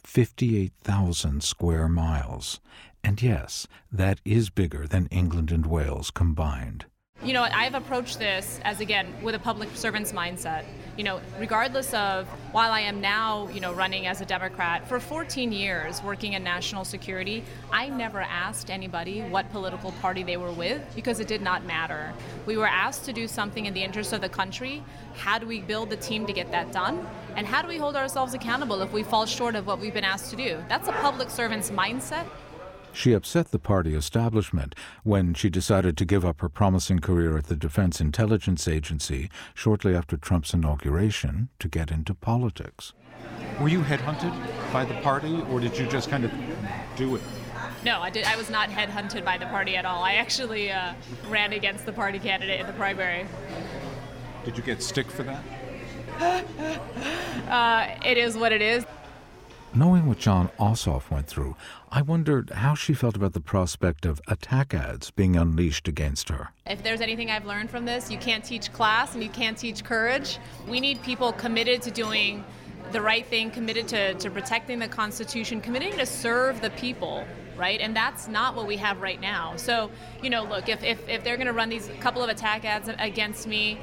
58,000 0.07 1.43
square 1.43 1.89
miles. 1.89 2.61
And 3.03 3.21
yes, 3.21 3.67
that 3.91 4.21
is 4.25 4.51
bigger 4.51 4.87
than 4.87 5.07
England 5.07 5.51
and 5.51 5.67
Wales 5.67 6.11
combined. 6.11 6.87
You 7.25 7.33
know, 7.33 7.43
I've 7.43 7.75
approached 7.75 8.19
this 8.19 8.61
as 8.65 8.81
again 8.81 9.11
with 9.23 9.35
a 9.35 9.39
public 9.39 9.71
servant's 9.77 10.13
mindset. 10.13 10.67
You 10.99 11.05
know, 11.05 11.23
regardless 11.41 11.95
of 11.95 12.29
while 12.53 12.71
I 12.71 12.81
am 12.81 13.01
now, 13.01 13.49
you 13.49 13.61
know, 13.61 13.73
running 13.73 14.07
as 14.07 14.21
a 14.21 14.27
Democrat 14.27 14.87
for 14.87 15.01
14 15.01 15.51
years 15.51 16.03
working 16.03 16.35
in 16.35 16.45
national 16.45 16.85
security, 16.85 17.43
I 17.73 17.89
never 17.89 18.21
asked 18.21 18.71
anybody 18.71 19.23
what 19.23 19.51
political 19.53 19.93
party 20.03 20.23
they 20.23 20.37
were 20.37 20.53
with 20.53 20.83
because 20.95 21.19
it 21.19 21.27
did 21.27 21.41
not 21.41 21.65
matter. 21.65 22.13
We 22.45 22.59
were 22.59 22.69
asked 22.69 23.07
to 23.07 23.13
do 23.15 23.27
something 23.27 23.65
in 23.65 23.73
the 23.73 23.83
interest 23.83 24.13
of 24.13 24.21
the 24.21 24.29
country. 24.29 24.83
How 25.15 25.39
do 25.39 25.47
we 25.47 25.61
build 25.61 25.89
the 25.89 25.97
team 25.97 26.27
to 26.27 26.33
get 26.35 26.51
that 26.51 26.73
done? 26.73 27.07
And 27.37 27.47
how 27.47 27.63
do 27.63 27.69
we 27.69 27.79
hold 27.79 27.97
ourselves 27.97 28.35
accountable 28.35 28.83
if 28.83 28.93
we 28.93 29.03
fall 29.03 29.25
short 29.25 29.57
of 29.57 29.67
what 29.67 29.79
we've 29.79 29.95
been 29.95 30.05
asked 30.05 30.29
to 30.31 30.37
do? 30.37 30.63
That's 30.69 30.89
a 30.89 30.93
public 30.93 31.31
servant's 31.31 31.71
mindset. 31.71 32.27
She 32.95 33.13
upset 33.13 33.51
the 33.51 33.59
party 33.59 33.95
establishment 33.95 34.75
when 35.03 35.35
she 35.35 35.51
decided 35.51 35.97
to 35.97 36.05
give 36.05 36.25
up 36.25 36.41
her 36.41 36.49
promising 36.49 37.01
career 37.01 37.37
at 37.37 37.49
the 37.49 37.57
Defense 37.57 38.01
Intelligence 38.01 38.69
Agency 38.69 39.29
shortly 39.53 39.97
after 39.97 40.17
Trump's 40.17 40.55
inauguration 40.55 41.49
to 41.59 41.69
get 41.69 41.91
into 41.91 42.15
politics. 42.15 42.93
Were 43.61 43.69
you 43.69 43.81
headhunted 43.81 44.33
by 44.73 44.85
the 44.85 44.95
party, 45.01 45.43
or 45.51 45.59
did 45.59 45.77
you 45.77 45.87
just 45.87 46.09
kind 46.09 46.25
of 46.25 46.33
do 46.97 47.17
it? 47.17 47.23
No, 47.85 48.01
I 48.01 48.11
did. 48.11 48.25
I 48.27 48.37
was 48.37 48.49
not 48.49 48.69
headhunted 48.71 49.25
by 49.25 49.39
the 49.39 49.47
party 49.47 49.77
at 49.77 49.85
all. 49.85 50.05
I 50.05 50.15
actually 50.15 50.71
uh, 50.71 50.95
ran 51.29 51.53
against 51.53 51.87
the 51.87 51.93
party 51.93 52.21
candidate 52.21 52.61
in 52.61 52.67
the 52.67 52.73
primary. 52.75 53.27
Did 54.45 54.57
you 54.57 54.63
get 54.63 54.81
stick 54.83 55.11
for 55.11 55.25
that? 55.25 55.43
Uh, 57.49 57.89
it 58.05 58.17
is 58.17 58.37
what 58.37 58.53
it 58.53 58.63
is. 58.63 58.87
Knowing 59.77 60.07
what 60.07 60.19
Jon 60.19 60.49
Ossoff 60.61 61.11
went 61.11 61.27
through, 61.27 61.57
I 61.91 62.01
wondered 62.01 62.51
how 62.51 62.77
she 62.77 62.95
felt 62.95 63.17
about 63.17 63.33
the 63.33 63.41
prospect 63.41 64.07
of 64.07 64.21
attack 64.29 64.73
ads 64.73 65.11
being 65.11 65.35
unleashed 65.35 65.89
against 65.89 66.29
her. 66.29 66.51
If 66.65 66.85
there's 66.85 67.01
anything 67.01 67.29
I've 67.29 67.45
learned 67.45 67.71
from 67.71 67.85
this, 67.85 68.09
you 68.09 68.17
can't 68.19 68.45
teach 68.45 68.73
class 68.73 69.15
and 69.15 69.23
you 69.23 69.31
can't 69.31 69.59
teach 69.59 69.83
courage. 69.83 70.39
We 70.69 70.79
need 70.79 71.03
people 71.03 71.33
committed 71.33 71.83
to 71.83 71.91
doing 71.91 72.45
the 72.93 73.01
right 73.01 73.27
thing, 73.27 73.51
committed 73.51 73.89
to, 73.89 74.15
to 74.15 74.31
protecting 74.31 74.79
the 74.79 74.89
Constitution, 74.89 75.61
committed 75.61 75.99
to 75.99 76.07
serve 76.07 76.61
the 76.61 76.71
people, 76.71 77.27
right? 77.57 77.81
And 77.81 77.95
that's 77.95 78.29
not 78.29 78.55
what 78.55 78.67
we 78.67 78.77
have 78.77 79.01
right 79.01 79.21
now. 79.21 79.57
So, 79.57 79.91
you 80.23 80.31
know, 80.31 80.45
look, 80.45 80.69
if, 80.69 80.83
if, 80.83 81.09
if 81.09 81.25
they're 81.25 81.37
going 81.37 81.47
to 81.47 81.53
run 81.53 81.69
these 81.69 81.91
couple 82.01 82.23
of 82.23 82.29
attack 82.29 82.65
ads 82.65 82.89
against 82.99 83.47
me, 83.47 83.79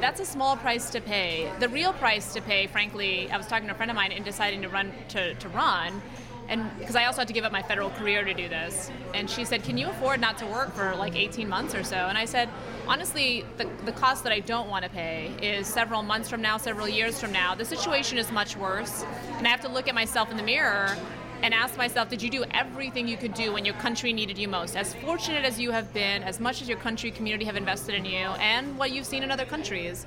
that's 0.00 0.20
a 0.20 0.24
small 0.24 0.56
price 0.56 0.90
to 0.90 1.00
pay. 1.00 1.50
The 1.60 1.68
real 1.68 1.92
price 1.92 2.32
to 2.34 2.40
pay, 2.40 2.66
frankly, 2.66 3.30
I 3.30 3.36
was 3.36 3.46
talking 3.46 3.68
to 3.68 3.74
a 3.74 3.76
friend 3.76 3.90
of 3.90 3.96
mine 3.96 4.12
in 4.12 4.22
deciding 4.22 4.62
to 4.62 4.68
run 4.68 4.92
to, 5.08 5.34
to 5.34 5.48
run, 5.50 6.00
and 6.48 6.70
because 6.78 6.94
I 6.94 7.06
also 7.06 7.20
had 7.20 7.28
to 7.28 7.34
give 7.34 7.44
up 7.44 7.52
my 7.52 7.62
federal 7.62 7.90
career 7.90 8.22
to 8.24 8.34
do 8.34 8.48
this. 8.48 8.90
And 9.14 9.30
she 9.30 9.44
said, 9.44 9.62
"Can 9.62 9.78
you 9.78 9.88
afford 9.88 10.20
not 10.20 10.36
to 10.38 10.46
work 10.46 10.74
for 10.74 10.94
like 10.94 11.16
18 11.16 11.48
months 11.48 11.74
or 11.74 11.82
so?" 11.82 11.96
And 11.96 12.18
I 12.18 12.26
said, 12.26 12.50
"Honestly, 12.86 13.44
the 13.56 13.68
the 13.84 13.92
cost 13.92 14.24
that 14.24 14.32
I 14.32 14.40
don't 14.40 14.68
want 14.68 14.84
to 14.84 14.90
pay 14.90 15.32
is 15.42 15.66
several 15.66 16.02
months 16.02 16.28
from 16.28 16.42
now, 16.42 16.56
several 16.56 16.88
years 16.88 17.20
from 17.20 17.32
now. 17.32 17.54
The 17.54 17.64
situation 17.64 18.18
is 18.18 18.30
much 18.30 18.56
worse, 18.56 19.04
and 19.38 19.46
I 19.46 19.50
have 19.50 19.60
to 19.62 19.68
look 19.68 19.88
at 19.88 19.94
myself 19.94 20.30
in 20.30 20.36
the 20.36 20.42
mirror." 20.42 20.96
And 21.42 21.52
ask 21.52 21.76
myself, 21.76 22.08
did 22.08 22.22
you 22.22 22.30
do 22.30 22.44
everything 22.52 23.06
you 23.06 23.18
could 23.18 23.34
do 23.34 23.52
when 23.52 23.66
your 23.66 23.74
country 23.74 24.14
needed 24.14 24.38
you 24.38 24.48
most? 24.48 24.76
As 24.76 24.94
fortunate 24.94 25.44
as 25.44 25.60
you 25.60 25.72
have 25.72 25.92
been, 25.92 26.22
as 26.22 26.40
much 26.40 26.62
as 26.62 26.68
your 26.68 26.78
country 26.78 27.10
community 27.10 27.44
have 27.44 27.56
invested 27.56 27.94
in 27.94 28.06
you, 28.06 28.28
and 28.40 28.78
what 28.78 28.92
you've 28.92 29.04
seen 29.04 29.22
in 29.22 29.30
other 29.30 29.44
countries, 29.44 30.06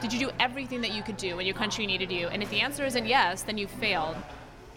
did 0.00 0.10
you 0.10 0.18
do 0.18 0.30
everything 0.40 0.80
that 0.80 0.94
you 0.94 1.02
could 1.02 1.18
do 1.18 1.36
when 1.36 1.44
your 1.44 1.56
country 1.56 1.86
needed 1.86 2.10
you? 2.10 2.28
And 2.28 2.42
if 2.42 2.48
the 2.48 2.62
answer 2.62 2.86
isn't 2.86 3.04
yes, 3.04 3.42
then 3.42 3.58
you 3.58 3.66
failed. 3.66 4.16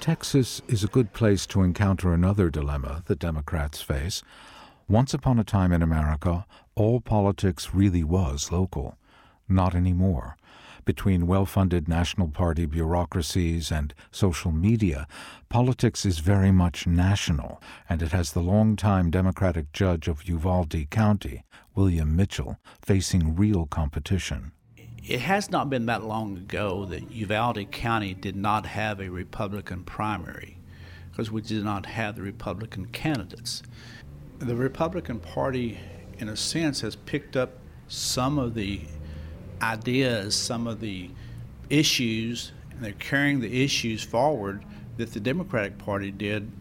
Texas 0.02 0.62
is 0.68 0.84
a 0.84 0.88
good 0.88 1.14
place 1.14 1.46
to 1.48 1.62
encounter 1.62 2.12
another 2.12 2.50
dilemma 2.50 3.04
the 3.06 3.16
Democrats 3.16 3.82
face. 3.82 4.24
Once 4.94 5.12
upon 5.12 5.40
a 5.40 5.44
time 5.44 5.72
in 5.72 5.82
America, 5.82 6.46
all 6.76 7.02
politics 7.02 7.74
really 7.74 8.04
was 8.04 8.52
local. 8.52 8.96
Not 9.50 9.74
anymore. 9.74 10.38
Between 10.86 11.26
well 11.26 11.48
funded 11.48 11.88
National 11.88 12.28
Party 12.28 12.68
bureaucracies 12.68 13.72
and 13.72 13.92
social 14.12 14.52
media, 14.52 15.08
politics 15.50 16.06
is 16.06 16.20
very 16.20 16.52
much 16.52 16.86
national, 16.86 17.60
and 17.90 18.04
it 18.04 18.12
has 18.12 18.34
the 18.34 18.42
longtime 18.42 19.10
Democratic 19.10 19.74
judge 19.74 20.08
of 20.08 20.30
Uvalde 20.30 20.88
County, 20.92 21.44
William 21.74 22.16
Mitchell, 22.16 22.60
facing 22.80 23.36
real 23.36 23.66
competition 23.66 24.52
it 25.06 25.20
has 25.20 25.52
not 25.52 25.70
been 25.70 25.86
that 25.88 26.04
long 26.04 26.38
ago 26.38 26.86
that 26.86 27.12
Uvalde 27.12 27.70
County 27.72 28.14
did 28.14 28.38
not 28.38 28.66
have 28.66 29.02
a 29.02 29.10
Republican 29.10 29.84
primary 29.84 30.58
because 31.12 31.30
we 31.30 31.42
did 31.42 31.64
not 31.64 31.86
have 31.86 32.16
the 32.16 32.22
Republican 32.22 32.86
candidates. 32.86 33.62
The 34.44 34.56
Republican 34.58 35.22
Party, 35.22 35.80
in 36.18 36.28
a 36.28 36.36
sense, 36.36 36.82
has 36.82 36.98
picked 36.98 37.38
up 37.38 37.60
some 37.88 38.38
of 38.38 38.54
the 38.54 38.82
ideas, 39.62 40.36
some 40.36 40.68
of 40.68 40.82
the 40.82 41.10
issues, 41.70 42.52
and 42.72 42.84
they're 42.84 42.92
carrying 42.94 43.40
the 43.40 43.64
issues 43.64 44.04
forward 44.04 44.66
that 44.98 45.14
the 45.14 45.22
Democratic 45.22 45.78
Party 45.78 46.12
did 46.12 46.52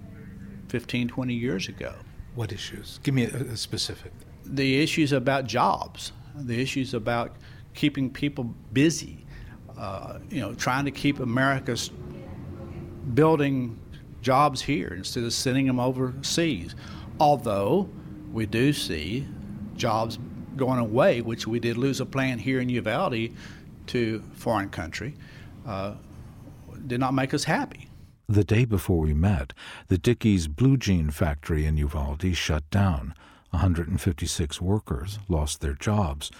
15, 0.69 1.09
20 1.09 1.35
years 1.35 1.69
ago. 1.69 1.93
What 2.37 2.53
issues? 2.53 3.01
Give 3.03 3.15
me 3.15 3.25
a, 3.25 3.35
a 3.35 3.57
specific. 3.57 4.13
The 4.47 4.81
issues 4.81 5.11
about 5.11 5.47
jobs, 5.47 6.13
the 6.37 6.61
issues 6.61 6.95
about 6.95 7.35
keeping 7.75 8.11
people 8.11 8.55
busy, 8.73 9.27
uh, 9.77 10.21
you 10.31 10.41
know, 10.41 10.55
trying 10.55 10.85
to 10.85 10.93
keep 10.93 11.19
America's 11.19 11.91
building 13.15 13.77
jobs 14.21 14.63
here 14.63 14.95
instead 14.97 15.25
of 15.25 15.33
sending 15.33 15.67
them 15.67 15.81
overseas. 15.81 16.77
Although 17.23 17.89
we 18.33 18.47
do 18.47 18.73
see 18.73 19.29
jobs 19.77 20.19
going 20.57 20.81
away, 20.81 21.21
which 21.21 21.47
we 21.47 21.61
did 21.61 21.77
lose 21.77 22.01
a 22.01 22.05
plant 22.05 22.41
here 22.41 22.59
in 22.59 22.69
Uvalde 22.69 23.31
to 23.87 24.25
foreign 24.35 24.69
country, 24.71 25.15
uh, 25.65 25.95
did 26.85 26.99
not 26.99 27.15
make 27.15 27.33
us 27.33 27.45
happy. 27.45 27.89
The 28.29 28.43
day 28.43 28.65
before 28.65 28.99
we 28.99 29.15
met, 29.15 29.53
the 29.87 29.99
Dickies 29.99 30.49
Blue 30.49 30.77
Jean 30.77 31.11
factory 31.11 31.65
in 31.65 31.77
Uvalde 31.77 32.37
shut 32.37 32.69
down. 32.71 33.15
156 33.51 34.61
workers 34.61 35.21
lost 35.29 35.61
their 35.61 35.75
jobs. 35.75 36.33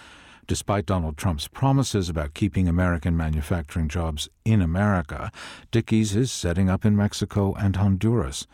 Despite 0.47 0.85
Donald 0.85 1.15
Trump's 1.15 1.47
promises 1.47 2.09
about 2.09 2.33
keeping 2.33 2.67
American 2.67 3.15
manufacturing 3.15 3.87
jobs 3.87 4.27
in 4.43 4.61
America, 4.61 5.31
Dickies 5.71 6.13
is 6.13 6.29
setting 6.29 6.69
up 6.69 6.83
in 6.83 6.97
Mexico 6.97 7.53
and 7.53 7.77
Honduras. 7.77 8.47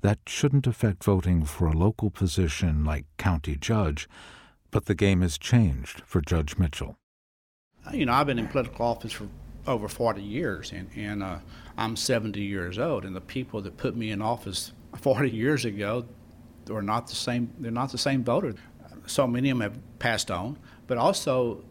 That 0.00 0.18
shouldn't 0.26 0.66
affect 0.66 1.04
voting 1.04 1.44
for 1.44 1.66
a 1.66 1.76
local 1.76 2.10
position 2.10 2.84
like 2.84 3.06
county 3.16 3.56
judge, 3.56 4.08
but 4.70 4.86
the 4.86 4.94
game 4.94 5.22
has 5.22 5.38
changed 5.38 6.02
for 6.06 6.20
Judge 6.20 6.56
Mitchell. 6.58 6.96
You 7.92 8.06
know, 8.06 8.12
I've 8.12 8.26
been 8.26 8.38
in 8.38 8.48
political 8.48 8.86
office 8.86 9.12
for 9.12 9.28
over 9.66 9.88
40 9.88 10.22
years, 10.22 10.72
and, 10.72 10.88
and 10.94 11.22
uh, 11.22 11.38
I'm 11.76 11.96
70 11.96 12.40
years 12.40 12.78
old, 12.78 13.04
and 13.04 13.14
the 13.14 13.20
people 13.20 13.60
that 13.62 13.76
put 13.76 13.96
me 13.96 14.10
in 14.10 14.22
office 14.22 14.72
40 14.96 15.30
years 15.30 15.64
ago 15.64 16.04
are 16.70 16.82
not 16.82 17.06
the 17.06 17.14
same. 17.14 17.50
They're 17.58 17.70
not 17.70 17.90
the 17.90 17.98
same 17.98 18.22
voter. 18.22 18.54
So 19.06 19.26
many 19.26 19.50
of 19.50 19.58
them 19.58 19.72
have 19.72 19.98
passed 19.98 20.30
on 20.30 20.58
but 20.88 20.98
also 20.98 21.62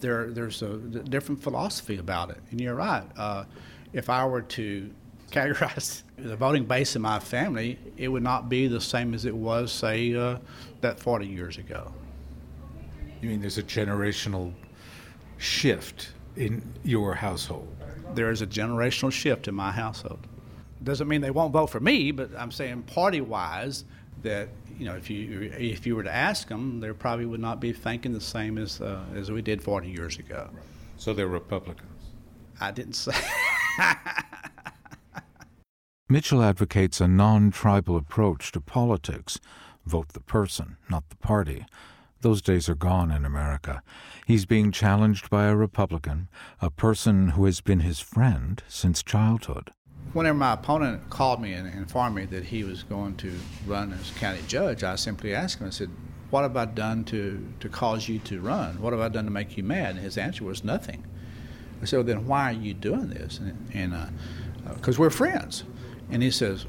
there 0.00 0.30
there's 0.30 0.62
a 0.62 0.78
different 0.78 1.42
philosophy 1.42 1.98
about 1.98 2.30
it. 2.30 2.38
And 2.50 2.58
you're 2.58 2.74
right. 2.74 3.04
Uh, 3.16 3.44
if 3.92 4.08
I 4.08 4.24
were 4.24 4.42
to 4.42 4.90
categorize 5.32 6.02
the 6.16 6.36
voting 6.36 6.64
base 6.64 6.94
in 6.94 7.02
my 7.02 7.18
family, 7.18 7.78
it 7.96 8.08
would 8.08 8.22
not 8.22 8.48
be 8.48 8.68
the 8.68 8.80
same 8.80 9.14
as 9.14 9.24
it 9.24 9.34
was, 9.34 9.72
say, 9.72 10.14
uh, 10.14 10.38
that 10.80 11.00
40 11.00 11.26
years 11.26 11.58
ago. 11.58 11.92
You 13.20 13.28
mean 13.28 13.40
there's 13.40 13.58
a 13.58 13.62
generational 13.62 14.52
shift 15.38 16.10
in 16.36 16.62
your 16.84 17.14
household? 17.14 17.68
There 18.14 18.30
is 18.30 18.42
a 18.42 18.46
generational 18.46 19.12
shift 19.12 19.48
in 19.48 19.54
my 19.54 19.70
household. 19.70 20.26
Doesn't 20.82 21.06
mean 21.06 21.20
they 21.20 21.30
won't 21.30 21.52
vote 21.52 21.68
for 21.68 21.80
me, 21.80 22.10
but 22.10 22.30
I'm 22.36 22.50
saying 22.50 22.82
party 22.82 23.20
wise, 23.20 23.84
that 24.22 24.48
you 24.78 24.86
know, 24.86 24.94
if 24.94 25.10
you 25.10 25.52
if 25.56 25.86
you 25.86 25.94
were 25.94 26.02
to 26.02 26.12
ask 26.12 26.48
them, 26.48 26.80
they 26.80 26.90
probably 26.92 27.26
would 27.26 27.40
not 27.40 27.60
be 27.60 27.72
thinking 27.72 28.12
the 28.12 28.20
same 28.20 28.58
as 28.58 28.80
uh, 28.80 29.04
as 29.14 29.30
we 29.30 29.42
did 29.42 29.62
40 29.62 29.88
years 29.88 30.18
ago. 30.18 30.48
So 30.96 31.12
they're 31.12 31.28
Republicans. 31.28 31.88
I 32.60 32.70
didn't 32.70 32.94
say. 32.94 33.12
Mitchell 36.12 36.42
advocates 36.42 37.00
a 37.00 37.08
non-tribal 37.08 37.96
approach 37.96 38.52
to 38.52 38.60
politics. 38.60 39.40
Vote 39.86 40.08
the 40.08 40.20
person, 40.20 40.76
not 40.90 41.08
the 41.08 41.16
party. 41.16 41.64
Those 42.20 42.42
days 42.42 42.68
are 42.68 42.74
gone 42.74 43.10
in 43.10 43.24
America. 43.24 43.82
He's 44.26 44.44
being 44.44 44.72
challenged 44.72 45.30
by 45.30 45.46
a 45.46 45.56
Republican, 45.56 46.28
a 46.60 46.68
person 46.68 47.30
who 47.30 47.46
has 47.46 47.62
been 47.62 47.80
his 47.80 47.98
friend 47.98 48.62
since 48.68 49.02
childhood. 49.02 49.70
Whenever 50.12 50.36
my 50.36 50.52
opponent 50.52 51.08
called 51.08 51.40
me 51.40 51.54
and 51.54 51.66
informed 51.66 52.16
me 52.16 52.26
that 52.26 52.44
he 52.44 52.62
was 52.62 52.82
going 52.82 53.16
to 53.16 53.32
run 53.66 53.94
as 53.94 54.10
county 54.10 54.42
judge, 54.46 54.84
I 54.84 54.96
simply 54.96 55.34
asked 55.34 55.60
him, 55.62 55.68
I 55.68 55.70
said, 55.70 55.88
What 56.28 56.42
have 56.42 56.58
I 56.58 56.66
done 56.66 57.04
to, 57.04 57.42
to 57.60 57.70
cause 57.70 58.06
you 58.06 58.18
to 58.18 58.38
run? 58.42 58.82
What 58.82 58.92
have 58.92 59.00
I 59.00 59.08
done 59.08 59.24
to 59.24 59.30
make 59.30 59.56
you 59.56 59.62
mad? 59.62 59.94
And 59.94 60.00
his 60.00 60.18
answer 60.18 60.44
was 60.44 60.62
nothing. 60.62 61.06
I 61.80 61.86
said, 61.86 61.96
Well, 61.96 62.04
then 62.04 62.26
why 62.26 62.50
are 62.50 62.52
you 62.52 62.74
doing 62.74 63.08
this? 63.08 63.38
And 63.38 63.92
because 64.74 64.98
uh, 64.98 65.00
uh, 65.00 65.04
we're 65.04 65.10
friends. 65.10 65.64
And 66.10 66.22
he 66.22 66.30
says, 66.30 66.66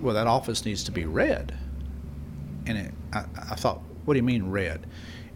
Well, 0.00 0.14
that 0.14 0.26
office 0.26 0.64
needs 0.64 0.84
to 0.84 0.92
be 0.92 1.04
red. 1.04 1.56
And 2.66 2.78
it, 2.78 2.94
I, 3.12 3.24
I 3.50 3.54
thought, 3.54 3.80
What 4.04 4.14
do 4.14 4.18
you 4.18 4.24
mean 4.24 4.50
red? 4.50 4.86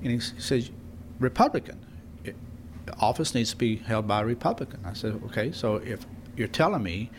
And 0.03 0.13
he 0.13 0.21
says, 0.21 0.71
Republican. 1.19 1.85
The 2.23 2.97
office 3.01 3.35
needs 3.35 3.51
to 3.51 3.57
be 3.57 3.77
held 3.77 4.09
by 4.09 4.23
a 4.23 4.25
Republican. 4.25 4.81
I 4.85 4.95
said, 4.95 5.21
Okay, 5.27 5.53
so 5.53 5.77
if 5.77 6.07
you're 6.37 6.49
telling 6.49 6.83
me 6.83 7.11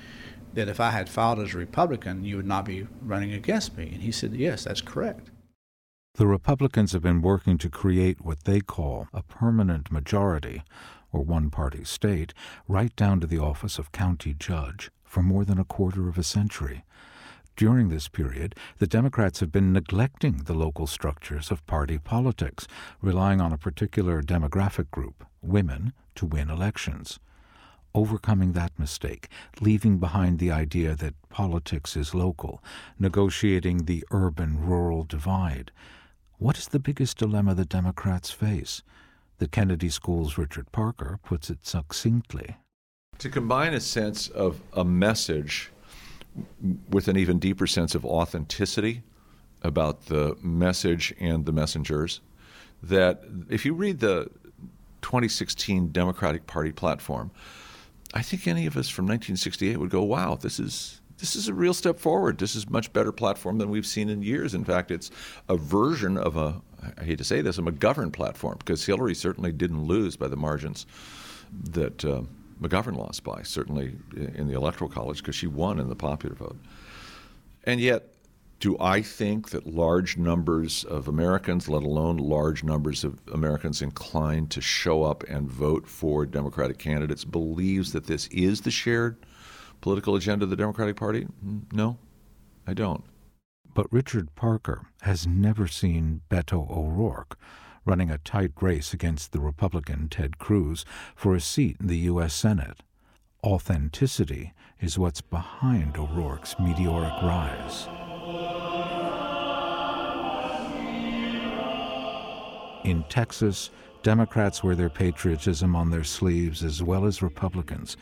that 0.54 0.68
if 0.68 0.80
I 0.80 0.90
had 0.92 1.10
filed 1.10 1.40
as 1.40 1.54
a 1.54 1.58
Republican, 1.58 2.24
you 2.24 2.38
would 2.38 2.48
not 2.48 2.66
be 2.66 2.88
running 3.02 3.34
against 3.34 3.78
me. 3.78 3.90
And 3.94 4.02
he 4.02 4.12
said, 4.12 4.34
Yes, 4.34 4.64
that's 4.64 4.82
correct. 4.82 5.30
The 6.16 6.28
Republicans 6.28 6.92
have 6.92 7.04
been 7.04 7.22
working 7.22 7.58
to 7.60 7.70
create 7.70 8.20
what 8.22 8.44
they 8.44 8.60
call 8.60 9.08
a 9.14 9.24
permanent 9.24 9.92
majority, 9.92 10.64
or 11.12 11.24
one 11.24 11.50
party 11.50 11.84
state, 11.84 12.34
right 12.68 12.94
down 12.96 13.20
to 13.22 13.28
the 13.28 13.40
office 13.40 13.80
of 13.80 13.92
county 13.92 14.34
judge 14.38 14.92
for 15.10 15.24
more 15.24 15.44
than 15.44 15.60
a 15.60 15.66
quarter 15.66 16.08
of 16.08 16.18
a 16.18 16.24
century. 16.24 16.86
During 17.56 17.90
this 17.90 18.08
period, 18.08 18.56
the 18.78 18.88
Democrats 18.88 19.40
have 19.42 19.52
been 19.52 19.74
neglecting 19.74 20.44
the 20.46 20.54
local 20.54 20.88
structures 20.88 21.52
of 21.52 21.66
party 21.66 21.98
politics, 21.98 22.68
relying 23.02 23.42
on 23.42 23.52
a 23.52 23.58
particular 23.58 24.22
demographic 24.22 24.90
group, 24.92 25.26
women, 25.42 25.92
to 26.16 26.26
win 26.26 26.50
elections 26.50 27.20
overcoming 27.96 28.54
that 28.54 28.78
mistake, 28.78 29.28
leaving 29.62 29.98
behind 29.98 30.40
the 30.40 30.52
idea 30.52 30.96
that 30.96 31.16
politics 31.30 31.98
is 31.98 32.14
local, 32.14 32.64
negotiating 33.00 33.86
the 33.86 34.04
urban 34.12 34.64
rural 34.64 35.04
divide. 35.04 35.72
What 36.38 36.58
is 36.58 36.68
the 36.68 36.80
biggest 36.80 37.18
dilemma 37.18 37.56
the 37.56 37.66
Democrats 37.66 38.32
face? 38.32 38.84
The 39.40 39.48
Kennedy 39.48 39.90
School's 39.90 40.38
Richard 40.38 40.72
Parker 40.72 41.20
puts 41.24 41.50
it 41.50 41.66
succinctly. 41.66 42.58
To 43.20 43.30
combine 43.30 43.74
a 43.74 43.82
sense 43.82 44.30
of 44.30 44.62
a 44.72 44.86
message 44.86 45.72
with 46.90 47.10
an 47.10 47.18
even 47.18 47.38
deeper 47.38 47.68
sense 47.68 47.94
of 47.94 48.06
authenticity 48.06 49.04
about 49.62 50.06
the 50.06 50.38
message 50.42 51.14
and 51.20 51.46
the 51.46 51.52
messengers, 51.52 52.22
that 52.82 53.22
if 53.50 53.66
you 53.66 53.74
read 53.74 54.00
the 54.00 54.32
2016 55.02 55.92
Democratic 55.92 56.48
Party 56.48 56.72
platform, 56.72 57.30
I 58.14 58.22
think 58.22 58.48
any 58.48 58.66
of 58.66 58.78
us 58.78 58.88
from 58.88 59.04
1968 59.06 59.78
would 59.78 59.90
go, 59.90 60.02
"Wow, 60.02 60.36
this 60.36 60.58
is 60.58 61.02
this 61.18 61.36
is 61.36 61.50
a 61.50 61.54
real 61.54 61.74
step 61.74 62.00
forward. 62.00 62.38
This 62.38 62.56
is 62.56 62.70
much 62.70 62.94
better 62.94 63.12
platform 63.12 63.58
than 63.58 63.70
we've 63.70 63.86
seen 63.86 64.08
in 64.08 64.22
years. 64.22 64.54
In 64.54 64.64
fact, 64.64 64.92
it's 64.92 65.12
a 65.50 65.58
version 65.58 66.18
of 66.18 66.38
a 66.38 66.62
I 66.98 67.04
hate 67.04 67.18
to 67.18 67.26
say 67.26 67.42
this, 67.42 67.58
a 67.58 67.62
McGovern 67.62 68.14
platform 68.14 68.56
because 68.60 68.86
Hillary 68.86 69.14
certainly 69.14 69.52
didn't 69.52 69.84
lose 69.84 70.16
by 70.16 70.30
the 70.30 70.38
margins 70.38 70.86
that 71.52 72.06
uh, 72.06 72.22
McGovern 72.62 72.98
lost 72.98 73.24
by, 73.24 73.42
certainly 73.44 73.96
in 74.16 74.48
the 74.48 74.54
Electoral 74.54 74.90
College 74.90 75.20
because 75.20 75.36
she 75.36 75.48
won 75.48 75.80
in 75.80 75.90
the 75.90 75.96
popular 75.96 76.36
vote. 76.36 76.58
And 77.64 77.80
yet, 77.80 78.14
do 78.60 78.78
I 78.80 79.02
think 79.02 79.52
that 79.52 79.66
large 79.66 80.18
numbers 80.18 80.84
of 80.84 81.08
Americans, 81.08 81.70
let 81.70 81.84
alone 81.84 82.18
large 82.18 82.64
numbers 82.64 83.04
of 83.06 83.20
Americans 83.32 83.82
inclined 83.82 84.52
to 84.52 84.62
show 84.62 85.04
up 85.04 85.24
and 85.24 85.50
vote 85.50 85.88
for 85.88 86.26
Democratic 86.26 86.78
candidates, 86.78 87.24
believes 87.24 87.94
that 87.94 88.08
this 88.08 88.28
is 88.28 88.62
the 88.62 88.72
shared 88.72 89.18
political 89.80 90.16
agenda 90.16 90.44
of 90.44 90.50
the 90.50 90.58
Democratic 90.58 90.98
Party? 90.98 91.26
No, 91.72 91.98
I 92.68 92.74
don't. 92.74 93.04
But 93.74 93.92
Richard 93.94 94.36
Parker 94.36 94.88
has 95.02 95.26
never 95.26 95.68
seen 95.68 96.22
Beto 96.30 96.70
O'Rourke 96.70 97.38
running 97.90 98.12
a 98.12 98.20
tight 98.20 98.52
race 98.62 98.94
against 98.94 99.32
the 99.32 99.40
Republican 99.40 100.08
Ted 100.10 100.38
Cruz 100.38 100.86
for 101.16 101.34
a 101.34 101.42
seat 101.42 101.76
in 101.80 101.88
the 101.88 101.98
U.S. 101.98 102.36
Senate. 102.36 102.84
Authenticity 103.44 104.54
is 104.80 105.00
what's 105.00 105.22
behind 105.22 105.98
O'Rourke's 105.98 106.54
meteoric 106.60 107.12
rise. 107.24 107.88
In 112.86 113.04
Texas, 113.10 113.72
Democrats 114.04 114.64
wear 114.64 114.76
their 114.76 114.92
patriotism 114.92 115.76
on 115.76 115.90
their 115.90 116.04
sleeves 116.04 116.64
as 116.64 116.84
well 116.84 117.06
as 117.06 117.24
Republicans. 117.24 117.98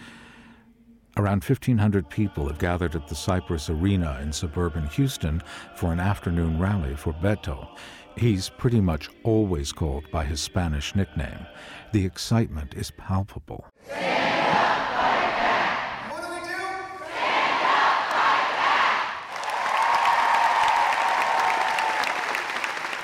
Around 1.18 1.44
1,500 1.44 2.10
people 2.12 2.48
have 2.48 2.60
gathered 2.60 2.96
at 2.96 3.08
the 3.08 3.16
Cypress 3.16 3.72
Arena 3.72 4.20
in 4.22 4.32
suburban 4.32 4.86
Houston 4.90 5.42
for 5.76 5.92
an 5.92 6.00
afternoon 6.00 6.60
rally 6.60 6.96
for 6.96 7.12
Beto. 7.12 7.68
He's 8.16 8.50
pretty 8.50 8.80
much 8.82 9.10
always 9.24 9.72
called 9.72 10.10
by 10.12 10.26
his 10.26 10.40
Spanish 10.40 10.94
nickname. 10.94 11.48
The 11.92 12.06
excitement 12.06 12.76
is 12.76 12.92
palpable. 12.92 13.66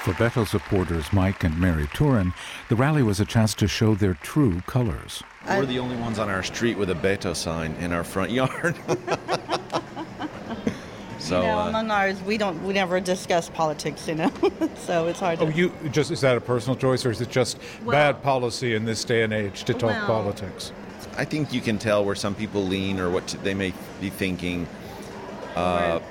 For 0.04 0.12
Beto 0.16 0.46
supporters 0.46 1.14
Mike 1.14 1.46
and 1.46 1.58
Mary 1.58 1.88
Turin, 1.94 2.34
the 2.68 2.76
rally 2.76 3.02
was 3.04 3.22
a 3.22 3.26
chance 3.26 3.54
to 3.54 3.70
show 3.70 3.96
their 3.96 4.16
true 4.16 4.60
colors. 4.68 5.24
We're 5.48 5.66
the 5.66 5.80
only 5.80 5.96
ones 5.96 6.20
on 6.20 6.30
our 6.30 6.44
street 6.44 6.78
with 6.78 6.90
a 6.90 6.94
Beto 6.94 7.34
sign 7.34 7.72
in 7.76 7.94
our 7.94 8.04
front 8.04 8.30
yard. 8.32 8.76
so 11.20 11.40
you 11.40 11.48
know, 11.48 11.58
uh, 11.58 11.70
among 11.70 11.90
ours, 11.90 12.22
we 12.24 12.38
don't, 12.38 12.62
we 12.66 12.74
never 12.74 13.00
discuss 13.00 13.50
politics, 13.50 14.06
you 14.06 14.16
know. 14.16 14.30
so 14.76 15.08
it's 15.08 15.22
hard. 15.22 15.40
To... 15.40 15.46
Oh, 15.46 15.48
you 15.48 15.72
just 15.90 16.12
is 16.12 16.20
that 16.20 16.36
a 16.36 16.42
personal 16.42 16.76
choice, 16.76 17.06
or 17.06 17.12
is 17.12 17.22
it 17.22 17.30
just 17.30 17.58
well, 17.86 17.92
bad 17.92 18.22
policy 18.22 18.76
in 18.76 18.84
this 18.84 19.06
day 19.06 19.24
and 19.24 19.32
age 19.32 19.64
to 19.64 19.74
talk 19.74 19.92
well, 19.92 20.06
politics? 20.06 20.74
I 21.16 21.24
think 21.24 21.54
you 21.54 21.62
can 21.62 21.78
tell 21.78 22.04
where 22.04 22.16
some 22.16 22.36
people 22.36 22.62
lean 22.66 23.00
or 23.00 23.10
what 23.10 23.28
they 23.42 23.54
may 23.54 23.72
be 24.02 24.10
thinking. 24.10 24.68
Uh, 25.56 26.02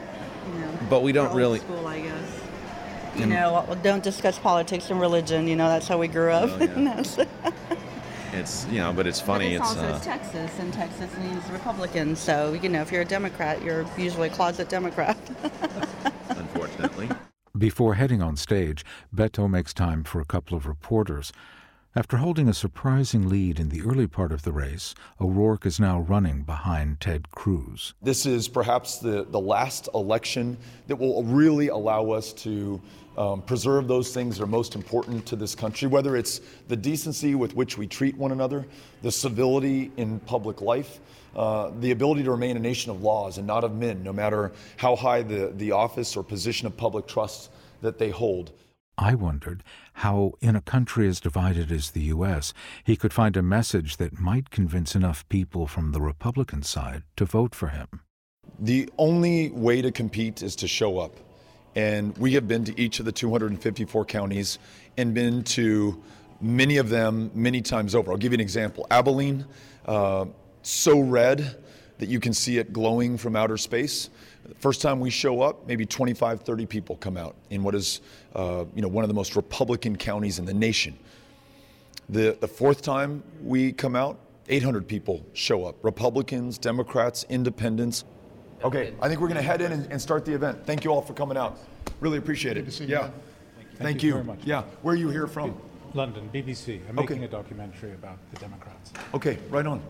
you 0.50 0.60
know, 0.60 0.78
but 0.88 1.02
we 1.02 1.12
don't 1.12 1.36
really. 1.36 1.58
School, 1.58 1.86
I 1.86 2.00
guess 2.00 2.41
you 3.16 3.26
know, 3.26 3.66
don't 3.82 4.02
discuss 4.02 4.38
politics 4.38 4.90
and 4.90 5.00
religion. 5.00 5.46
You 5.46 5.56
know, 5.56 5.68
that's 5.68 5.88
how 5.88 5.98
we 5.98 6.08
grew 6.08 6.30
up. 6.30 6.50
Oh, 6.50 6.64
yeah. 6.64 7.02
it's 8.32 8.66
you 8.68 8.78
know, 8.78 8.92
but 8.92 9.06
it's 9.06 9.20
funny. 9.20 9.56
But 9.56 9.64
it's, 9.64 9.72
it's 9.72 9.80
also 9.80 9.94
uh, 9.94 10.00
Texas, 10.00 10.58
and 10.58 10.72
Texas 10.72 11.16
means 11.18 11.48
Republican. 11.50 12.16
So 12.16 12.54
you 12.54 12.68
know, 12.68 12.80
if 12.80 12.90
you're 12.90 13.02
a 13.02 13.06
Democrat, 13.06 13.62
you're 13.62 13.86
usually 13.98 14.28
a 14.28 14.32
closet 14.32 14.68
Democrat. 14.68 15.16
Unfortunately. 16.28 17.08
Before 17.56 17.94
heading 17.94 18.22
on 18.22 18.36
stage, 18.36 18.84
Beto 19.14 19.48
makes 19.48 19.74
time 19.74 20.04
for 20.04 20.20
a 20.20 20.24
couple 20.24 20.56
of 20.56 20.66
reporters. 20.66 21.32
After 21.94 22.16
holding 22.16 22.48
a 22.48 22.54
surprising 22.54 23.28
lead 23.28 23.60
in 23.60 23.68
the 23.68 23.82
early 23.82 24.06
part 24.06 24.32
of 24.32 24.44
the 24.44 24.52
race, 24.52 24.94
O'Rourke 25.20 25.66
is 25.66 25.78
now 25.78 26.00
running 26.00 26.40
behind 26.42 27.00
Ted 27.00 27.30
Cruz. 27.32 27.92
This 28.00 28.24
is 28.24 28.48
perhaps 28.48 28.96
the, 28.96 29.26
the 29.28 29.38
last 29.38 29.90
election 29.94 30.56
that 30.86 30.96
will 30.96 31.22
really 31.22 31.68
allow 31.68 32.08
us 32.10 32.32
to 32.32 32.80
um, 33.16 33.42
preserve 33.42 33.88
those 33.88 34.12
things 34.12 34.38
that 34.38 34.44
are 34.44 34.48
most 34.48 34.74
important 34.74 35.26
to 35.26 35.36
this 35.36 35.54
country, 35.54 35.88
whether 35.88 36.16
it's 36.16 36.40
the 36.68 36.76
decency 36.76 37.34
with 37.34 37.54
which 37.54 37.76
we 37.76 37.86
treat 37.86 38.16
one 38.16 38.32
another, 38.32 38.66
the 39.02 39.12
civility 39.12 39.90
in 39.96 40.18
public 40.20 40.60
life, 40.60 41.00
uh, 41.36 41.70
the 41.80 41.90
ability 41.90 42.22
to 42.24 42.30
remain 42.30 42.56
a 42.56 42.60
nation 42.60 42.90
of 42.90 43.02
laws 43.02 43.38
and 43.38 43.46
not 43.46 43.64
of 43.64 43.74
men, 43.74 44.02
no 44.02 44.12
matter 44.12 44.52
how 44.76 44.96
high 44.96 45.22
the, 45.22 45.52
the 45.56 45.72
office 45.72 46.16
or 46.16 46.22
position 46.22 46.66
of 46.66 46.76
public 46.76 47.06
trust 47.06 47.50
that 47.80 47.98
they 47.98 48.10
hold. 48.10 48.52
I 48.98 49.14
wondered 49.14 49.64
how, 49.94 50.34
in 50.40 50.54
a 50.54 50.60
country 50.60 51.08
as 51.08 51.18
divided 51.18 51.72
as 51.72 51.90
the 51.90 52.02
U.S., 52.02 52.52
he 52.84 52.96
could 52.96 53.12
find 53.12 53.36
a 53.36 53.42
message 53.42 53.96
that 53.96 54.20
might 54.20 54.50
convince 54.50 54.94
enough 54.94 55.26
people 55.28 55.66
from 55.66 55.92
the 55.92 56.00
Republican 56.00 56.62
side 56.62 57.02
to 57.16 57.24
vote 57.24 57.54
for 57.54 57.68
him. 57.68 57.88
The 58.58 58.90
only 58.98 59.50
way 59.50 59.80
to 59.80 59.90
compete 59.90 60.42
is 60.42 60.54
to 60.56 60.68
show 60.68 60.98
up. 60.98 61.16
And 61.74 62.16
we 62.18 62.34
have 62.34 62.46
been 62.46 62.64
to 62.64 62.78
each 62.78 62.98
of 62.98 63.06
the 63.06 63.12
254 63.12 64.04
counties 64.04 64.58
and 64.96 65.14
been 65.14 65.42
to 65.44 66.02
many 66.40 66.76
of 66.76 66.88
them 66.88 67.30
many 67.34 67.62
times 67.62 67.94
over. 67.94 68.10
I'll 68.10 68.18
give 68.18 68.32
you 68.32 68.36
an 68.36 68.40
example. 68.40 68.86
Abilene, 68.90 69.46
uh, 69.86 70.26
so 70.62 71.00
red 71.00 71.56
that 71.98 72.08
you 72.08 72.20
can 72.20 72.34
see 72.34 72.58
it 72.58 72.72
glowing 72.72 73.16
from 73.16 73.36
outer 73.36 73.56
space. 73.56 74.10
First 74.58 74.82
time 74.82 74.98
we 74.98 75.08
show 75.08 75.40
up, 75.40 75.66
maybe 75.66 75.86
25, 75.86 76.40
30 76.40 76.66
people 76.66 76.96
come 76.96 77.16
out 77.16 77.36
in 77.50 77.62
what 77.62 77.74
is 77.74 78.00
uh, 78.34 78.64
you 78.74 78.82
know, 78.82 78.88
one 78.88 79.04
of 79.04 79.08
the 79.08 79.14
most 79.14 79.36
Republican 79.36 79.96
counties 79.96 80.38
in 80.38 80.44
the 80.44 80.54
nation. 80.54 80.98
The, 82.08 82.36
the 82.40 82.48
fourth 82.48 82.82
time 82.82 83.22
we 83.42 83.72
come 83.72 83.94
out, 83.94 84.18
800 84.48 84.88
people 84.88 85.24
show 85.32 85.64
up 85.64 85.76
Republicans, 85.84 86.58
Democrats, 86.58 87.24
independents. 87.28 88.04
Okay, 88.64 88.94
I 89.02 89.08
think 89.08 89.20
we're 89.20 89.28
going 89.28 89.40
to 89.40 89.42
head 89.42 89.60
in 89.60 89.72
and, 89.72 89.90
and, 89.90 90.00
start 90.00 90.24
the 90.24 90.32
event. 90.32 90.64
Thank 90.64 90.84
you 90.84 90.92
all 90.92 91.02
for 91.02 91.14
coming 91.14 91.36
out. 91.36 91.58
Really 92.00 92.18
appreciate 92.18 92.56
it. 92.56 92.60
Good 92.60 92.70
to 92.70 92.76
see 92.76 92.84
yeah. 92.84 93.06
You. 93.06 93.12
Thank, 93.78 94.02
you 94.02 94.08
you. 94.08 94.12
very 94.14 94.24
much. 94.24 94.38
Yeah. 94.44 94.62
Where 94.82 94.94
are 94.94 94.96
you 94.96 95.08
here 95.08 95.26
from? 95.26 95.56
London, 95.94 96.30
BBC. 96.32 96.80
I'm 96.88 96.98
Okay. 96.98 97.14
making 97.14 97.24
a 97.24 97.28
documentary 97.28 97.92
about 97.92 98.18
the 98.32 98.38
Democrats. 98.38 98.92
Okay, 99.14 99.38
right 99.50 99.66
on. 99.66 99.82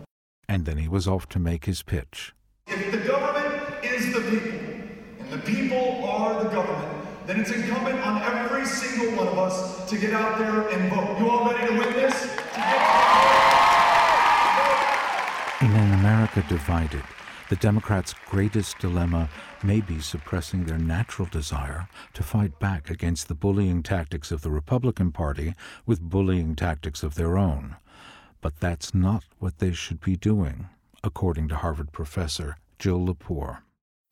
And 0.49 0.65
then 0.65 0.77
he 0.77 0.87
was 0.87 1.07
off 1.07 1.29
to 1.29 1.39
make 1.39 1.65
his 1.65 1.83
pitch. 1.83 2.33
If 2.67 2.91
the 2.91 2.97
government 2.97 3.63
is 3.83 4.11
the 4.11 4.21
people, 4.21 4.59
and 5.19 5.29
the 5.31 5.37
people 5.39 6.03
are 6.05 6.43
the 6.43 6.49
government, 6.49 7.05
then 7.27 7.39
it's 7.39 7.51
incumbent 7.51 7.99
on 8.05 8.21
every 8.23 8.65
single 8.65 9.15
one 9.17 9.27
of 9.27 9.37
us 9.37 9.87
to 9.89 9.97
get 9.97 10.13
out 10.13 10.37
there 10.39 10.67
and 10.69 10.89
vote. 10.91 11.17
You 11.19 11.29
all 11.29 11.45
ready 11.49 11.67
to 11.67 11.73
win 11.77 11.93
this? 11.93 12.21
To 12.21 12.27
In 15.65 15.71
an 15.71 15.93
America 15.99 16.43
divided, 16.49 17.03
the 17.53 17.59
Democrats' 17.59 18.15
greatest 18.31 18.79
dilemma 18.79 19.29
may 19.63 19.79
be 19.79 19.99
suppressing 19.99 20.65
their 20.65 20.79
natural 20.79 21.27
desire 21.27 21.87
to 22.15 22.23
fight 22.23 22.57
back 22.57 22.89
against 22.89 23.27
the 23.27 23.35
bullying 23.35 23.83
tactics 23.83 24.31
of 24.31 24.41
the 24.41 24.49
Republican 24.49 25.11
Party 25.11 25.53
with 25.85 26.01
bullying 26.01 26.55
tactics 26.55 27.03
of 27.03 27.13
their 27.13 27.37
own. 27.37 27.75
But 28.41 28.59
that's 28.59 28.95
not 28.95 29.25
what 29.37 29.59
they 29.59 29.71
should 29.71 30.01
be 30.01 30.15
doing, 30.15 30.67
according 31.03 31.47
to 31.49 31.57
Harvard 31.57 31.91
professor 31.91 32.57
Jill 32.79 33.05
Lepore. 33.05 33.59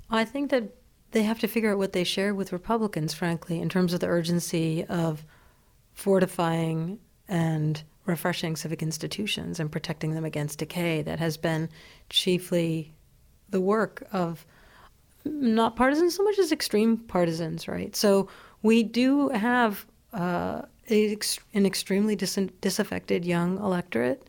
I 0.07 0.23
think 0.23 0.51
that 0.51 0.75
they 1.09 1.23
have 1.23 1.39
to 1.39 1.47
figure 1.47 1.71
out 1.71 1.79
what 1.79 1.93
they 1.93 2.03
share 2.03 2.35
with 2.35 2.53
Republicans, 2.53 3.15
frankly, 3.15 3.59
in 3.59 3.69
terms 3.69 3.91
of 3.91 4.01
the 4.01 4.07
urgency 4.07 4.85
of 4.85 5.25
fortifying 5.95 6.99
and 7.27 7.81
refreshing 8.05 8.55
civic 8.55 8.83
institutions 8.83 9.59
and 9.59 9.71
protecting 9.71 10.13
them 10.13 10.25
against 10.25 10.59
decay 10.59 11.01
that 11.01 11.17
has 11.17 11.37
been 11.37 11.69
chiefly 12.11 12.93
the 13.51 13.61
work 13.61 14.03
of 14.11 14.45
not 15.23 15.75
partisans 15.75 16.15
so 16.15 16.23
much 16.23 16.39
as 16.39 16.51
extreme 16.51 16.97
partisans, 16.97 17.67
right? 17.67 17.95
So 17.95 18.27
we 18.63 18.83
do 18.83 19.29
have 19.29 19.85
uh, 20.13 20.63
an 20.89 21.65
extremely 21.65 22.15
dis- 22.15 22.49
disaffected 22.59 23.23
young 23.25 23.57
electorate, 23.57 24.27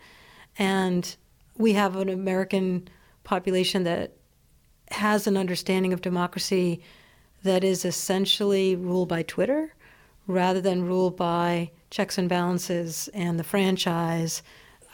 and 0.58 1.16
we 1.56 1.72
have 1.72 1.96
an 1.96 2.08
American 2.08 2.88
population 3.24 3.84
that 3.84 4.12
has 4.90 5.26
an 5.26 5.36
understanding 5.36 5.92
of 5.92 6.02
democracy 6.02 6.82
that 7.42 7.64
is 7.64 7.84
essentially 7.84 8.76
ruled 8.76 9.08
by 9.08 9.22
Twitter 9.22 9.74
rather 10.26 10.60
than 10.60 10.84
ruled 10.84 11.16
by 11.16 11.70
checks 11.90 12.18
and 12.18 12.28
balances 12.28 13.08
and 13.12 13.38
the 13.38 13.44
franchise. 13.44 14.42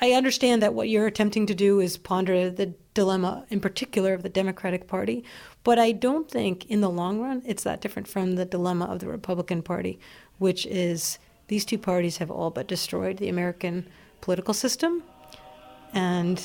I 0.01 0.13
understand 0.13 0.63
that 0.63 0.75
what 0.75 0.89
you're 0.89 1.07
attempting 1.07 1.47
to 1.47 1.55
do 1.55 1.81
is 1.81 1.97
ponder 1.97 2.51
the 2.51 2.73
dilemma, 2.99 3.45
in 3.49 3.61
particular, 3.61 4.13
of 4.13 4.25
the 4.25 4.29
Democratic 4.29 4.89
Party, 4.89 5.23
but 5.63 5.79
I 5.79 5.93
don't 5.93 6.29
think 6.29 6.67
in 6.69 6.81
the 6.81 6.91
long 6.91 7.21
run 7.21 7.43
it's 7.47 7.63
that 7.63 7.81
different 7.81 8.09
from 8.09 8.35
the 8.35 8.45
dilemma 8.45 8.87
of 8.87 8.99
the 8.99 9.07
Republican 9.07 9.63
Party, 9.63 10.01
which 10.39 10.67
is 10.67 11.21
these 11.47 11.65
two 11.65 11.79
parties 11.79 12.17
have 12.17 12.29
all 12.29 12.51
but 12.51 12.67
destroyed 12.67 13.19
the 13.19 13.29
American 13.29 13.87
political 14.21 14.53
system. 14.53 15.05
And 15.93 16.37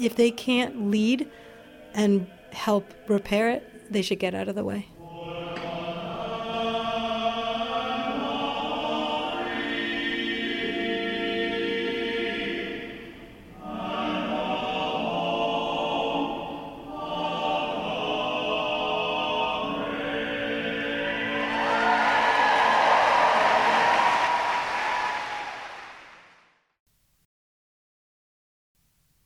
if 0.00 0.16
they 0.16 0.30
can't 0.30 0.90
lead 0.90 1.28
and 1.92 2.26
help 2.52 2.86
repair 3.06 3.50
it, 3.50 3.92
they 3.92 4.00
should 4.00 4.20
get 4.20 4.34
out 4.34 4.48
of 4.48 4.54
the 4.54 4.64
way. 4.64 4.88